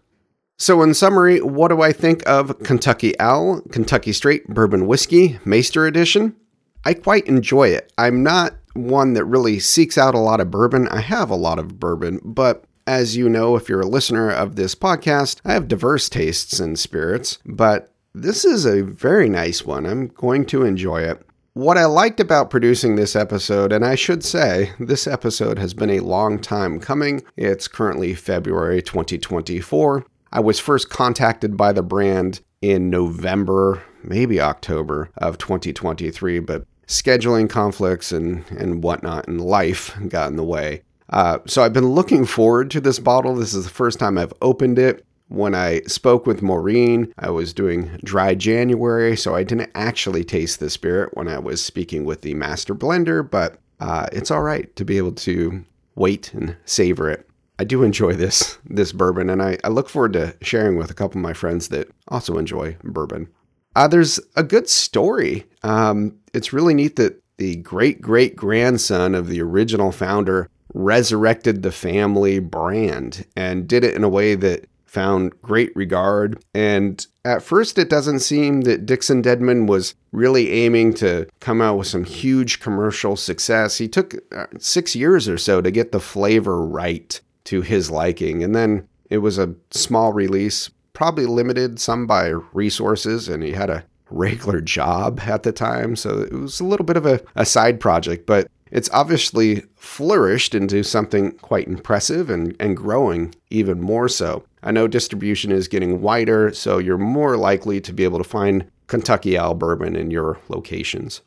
So, 0.56 0.80
in 0.82 0.94
summary, 0.94 1.40
what 1.40 1.68
do 1.68 1.82
I 1.82 1.92
think 1.92 2.22
of 2.28 2.56
Kentucky 2.60 3.18
Owl, 3.18 3.60
Kentucky 3.72 4.12
Straight 4.12 4.46
Bourbon 4.46 4.86
Whiskey, 4.86 5.40
Maighstir 5.44 5.88
Edition? 5.88 6.36
I 6.84 6.94
quite 6.94 7.26
enjoy 7.26 7.68
it. 7.70 7.92
I'm 7.98 8.22
not 8.22 8.54
one 8.74 9.14
that 9.14 9.24
really 9.24 9.58
seeks 9.58 9.98
out 9.98 10.14
a 10.14 10.20
lot 10.20 10.40
of 10.40 10.52
bourbon. 10.52 10.86
I 10.88 11.00
have 11.00 11.30
a 11.30 11.36
lot 11.36 11.58
of 11.58 11.80
bourbon, 11.80 12.20
but 12.22 12.64
as 12.86 13.16
you 13.16 13.28
know, 13.28 13.56
if 13.56 13.68
you're 13.68 13.80
a 13.80 13.86
listener 13.86 14.30
of 14.30 14.56
this 14.56 14.74
podcast, 14.74 15.40
I 15.44 15.52
have 15.54 15.68
diverse 15.68 16.08
tastes 16.08 16.60
in 16.60 16.76
spirits, 16.76 17.38
but 17.44 17.90
this 18.14 18.44
is 18.44 18.64
a 18.64 18.82
very 18.82 19.28
nice 19.28 19.64
one. 19.64 19.86
I'm 19.86 20.08
going 20.08 20.46
to 20.46 20.64
enjoy 20.64 21.02
it. 21.02 21.22
What 21.54 21.78
I 21.78 21.84
liked 21.84 22.18
about 22.18 22.50
producing 22.50 22.96
this 22.96 23.14
episode, 23.14 23.72
and 23.72 23.84
I 23.84 23.94
should 23.94 24.24
say, 24.24 24.72
this 24.80 25.06
episode 25.06 25.58
has 25.58 25.72
been 25.72 25.90
a 25.90 26.00
long 26.00 26.40
time 26.40 26.80
coming. 26.80 27.22
It's 27.36 27.68
currently 27.68 28.14
February 28.14 28.82
2024. 28.82 30.04
I 30.32 30.40
was 30.40 30.58
first 30.58 30.90
contacted 30.90 31.56
by 31.56 31.72
the 31.72 31.82
brand 31.82 32.40
in 32.60 32.90
November, 32.90 33.82
maybe 34.02 34.40
October 34.40 35.10
of 35.18 35.38
2023, 35.38 36.40
but 36.40 36.66
scheduling 36.88 37.48
conflicts 37.48 38.10
and, 38.10 38.44
and 38.50 38.82
whatnot 38.82 39.28
in 39.28 39.38
life 39.38 39.96
got 40.08 40.30
in 40.30 40.36
the 40.36 40.44
way. 40.44 40.82
Uh, 41.14 41.38
so 41.46 41.62
I've 41.62 41.72
been 41.72 41.90
looking 41.90 42.26
forward 42.26 42.72
to 42.72 42.80
this 42.80 42.98
bottle. 42.98 43.36
This 43.36 43.54
is 43.54 43.62
the 43.62 43.70
first 43.70 44.00
time 44.00 44.18
I've 44.18 44.32
opened 44.42 44.80
it. 44.80 45.06
When 45.28 45.54
I 45.54 45.82
spoke 45.82 46.26
with 46.26 46.42
Maureen, 46.42 47.14
I 47.20 47.30
was 47.30 47.54
doing 47.54 47.88
dry 48.02 48.34
January, 48.34 49.16
so 49.16 49.32
I 49.36 49.44
didn't 49.44 49.70
actually 49.76 50.24
taste 50.24 50.58
the 50.58 50.68
spirit 50.68 51.16
when 51.16 51.28
I 51.28 51.38
was 51.38 51.64
speaking 51.64 52.04
with 52.04 52.22
the 52.22 52.34
master 52.34 52.74
blender, 52.74 53.28
but 53.28 53.58
uh, 53.78 54.08
it's 54.10 54.32
all 54.32 54.42
right 54.42 54.74
to 54.74 54.84
be 54.84 54.98
able 54.98 55.12
to 55.12 55.64
wait 55.94 56.34
and 56.34 56.56
savor 56.64 57.08
it. 57.08 57.28
I 57.60 57.64
do 57.64 57.84
enjoy 57.84 58.14
this 58.14 58.58
this 58.64 58.90
bourbon, 58.90 59.30
and 59.30 59.40
I, 59.40 59.56
I 59.62 59.68
look 59.68 59.88
forward 59.88 60.14
to 60.14 60.34
sharing 60.42 60.76
with 60.76 60.90
a 60.90 60.94
couple 60.94 61.18
of 61.18 61.22
my 61.22 61.32
friends 61.32 61.68
that 61.68 61.88
also 62.08 62.38
enjoy 62.38 62.76
bourbon. 62.82 63.28
Uh, 63.76 63.86
there's 63.86 64.18
a 64.34 64.42
good 64.42 64.68
story. 64.68 65.46
Um, 65.62 66.16
it's 66.32 66.52
really 66.52 66.74
neat 66.74 66.96
that 66.96 67.22
the 67.36 67.56
great 67.56 68.00
great 68.00 68.34
grandson 68.34 69.14
of 69.14 69.28
the 69.28 69.40
original 69.40 69.92
founder 69.92 70.48
resurrected 70.74 71.62
the 71.62 71.72
family 71.72 72.40
brand 72.40 73.24
and 73.36 73.66
did 73.66 73.84
it 73.84 73.94
in 73.94 74.04
a 74.04 74.08
way 74.08 74.34
that 74.34 74.68
found 74.94 75.32
great 75.42 75.74
regard. 75.74 76.42
And 76.54 77.04
at 77.24 77.42
first, 77.42 77.78
it 77.78 77.90
doesn't 77.90 78.20
seem 78.20 78.60
that 78.62 78.86
Dixon 78.86 79.22
Dedman 79.22 79.66
was 79.66 79.94
really 80.12 80.52
aiming 80.52 80.94
to 80.94 81.26
come 81.40 81.60
out 81.60 81.78
with 81.78 81.88
some 81.88 82.04
huge 82.04 82.60
commercial 82.60 83.16
success. 83.16 83.78
He 83.78 83.88
took 83.88 84.14
uh, 84.32 84.46
six 84.58 84.94
years 84.94 85.28
or 85.28 85.36
so 85.36 85.60
to 85.60 85.70
get 85.72 85.90
the 85.90 85.98
flavor 85.98 86.64
right 86.64 87.20
to 87.44 87.60
his 87.62 87.90
liking. 87.90 88.44
And 88.44 88.54
then 88.54 88.86
it 89.10 89.18
was 89.18 89.36
a 89.36 89.54
small 89.72 90.12
release, 90.12 90.70
probably 90.92 91.26
limited 91.26 91.80
some 91.80 92.06
by 92.06 92.28
resources, 92.52 93.28
and 93.28 93.42
he 93.42 93.50
had 93.50 93.70
a 93.70 93.84
regular 94.10 94.60
job 94.78 95.20
at 95.24 95.42
the 95.42 95.52
time. 95.52 95.96
So 95.96 96.20
it 96.20 96.32
was 96.32 96.60
a 96.60 96.64
little 96.64 96.86
bit 96.86 96.96
of 96.96 97.04
a, 97.04 97.20
a 97.34 97.44
side 97.44 97.80
project, 97.80 98.26
but 98.26 98.48
it's 98.70 98.90
obviously 98.92 99.62
flourished 99.76 100.54
into 100.54 100.82
something 100.82 101.32
quite 101.32 101.68
impressive 101.68 102.30
and, 102.30 102.56
and 102.58 102.76
growing 102.76 103.34
even 103.50 103.80
more 103.80 104.08
so. 104.08 104.44
I 104.62 104.72
know 104.72 104.88
distribution 104.88 105.52
is 105.52 105.68
getting 105.68 106.00
wider, 106.00 106.52
so 106.52 106.78
you're 106.78 106.98
more 106.98 107.36
likely 107.36 107.80
to 107.82 107.92
be 107.92 108.04
able 108.04 108.18
to 108.18 108.24
find 108.24 108.70
Kentucky 108.86 109.38
Owl 109.38 109.54
bourbon 109.54 109.96
in 109.96 110.10
your 110.10 110.38
locations. 110.48 111.20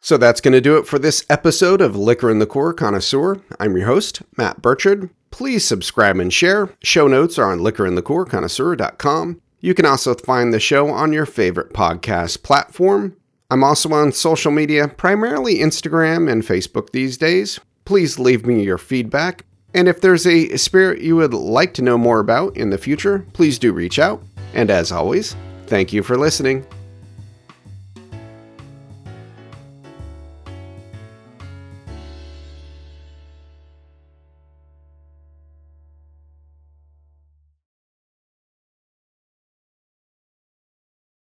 So 0.00 0.16
that's 0.16 0.40
going 0.40 0.52
to 0.52 0.60
do 0.60 0.76
it 0.76 0.86
for 0.86 0.98
this 0.98 1.26
episode 1.28 1.80
of 1.80 1.96
Liquor 1.96 2.30
and 2.30 2.38
Liqueur 2.38 2.72
Connoisseur. 2.72 3.42
I'm 3.58 3.76
your 3.76 3.86
host, 3.86 4.22
Matt 4.36 4.62
Burchard. 4.62 5.10
Please 5.30 5.64
subscribe 5.64 6.18
and 6.18 6.32
share. 6.32 6.70
Show 6.82 7.08
notes 7.08 7.38
are 7.38 7.50
on 7.50 7.58
liquorinthecoreconnoisseur.com. 7.58 9.40
You 9.60 9.74
can 9.74 9.86
also 9.86 10.14
find 10.14 10.54
the 10.54 10.60
show 10.60 10.88
on 10.88 11.12
your 11.12 11.26
favorite 11.26 11.72
podcast 11.72 12.44
platform. 12.44 13.16
I'm 13.50 13.64
also 13.64 13.90
on 13.94 14.12
social 14.12 14.52
media, 14.52 14.88
primarily 14.88 15.56
Instagram 15.56 16.30
and 16.30 16.42
Facebook 16.42 16.90
these 16.90 17.16
days. 17.16 17.58
Please 17.86 18.18
leave 18.18 18.44
me 18.44 18.62
your 18.62 18.76
feedback. 18.76 19.46
And 19.72 19.88
if 19.88 20.02
there's 20.02 20.26
a 20.26 20.54
spirit 20.58 21.00
you 21.00 21.16
would 21.16 21.32
like 21.32 21.72
to 21.74 21.82
know 21.82 21.96
more 21.96 22.20
about 22.20 22.56
in 22.58 22.68
the 22.68 22.76
future, 22.76 23.26
please 23.32 23.58
do 23.58 23.72
reach 23.72 23.98
out. 23.98 24.22
And 24.52 24.70
as 24.70 24.92
always, 24.92 25.34
thank 25.66 25.94
you 25.94 26.02
for 26.02 26.18
listening. 26.18 26.66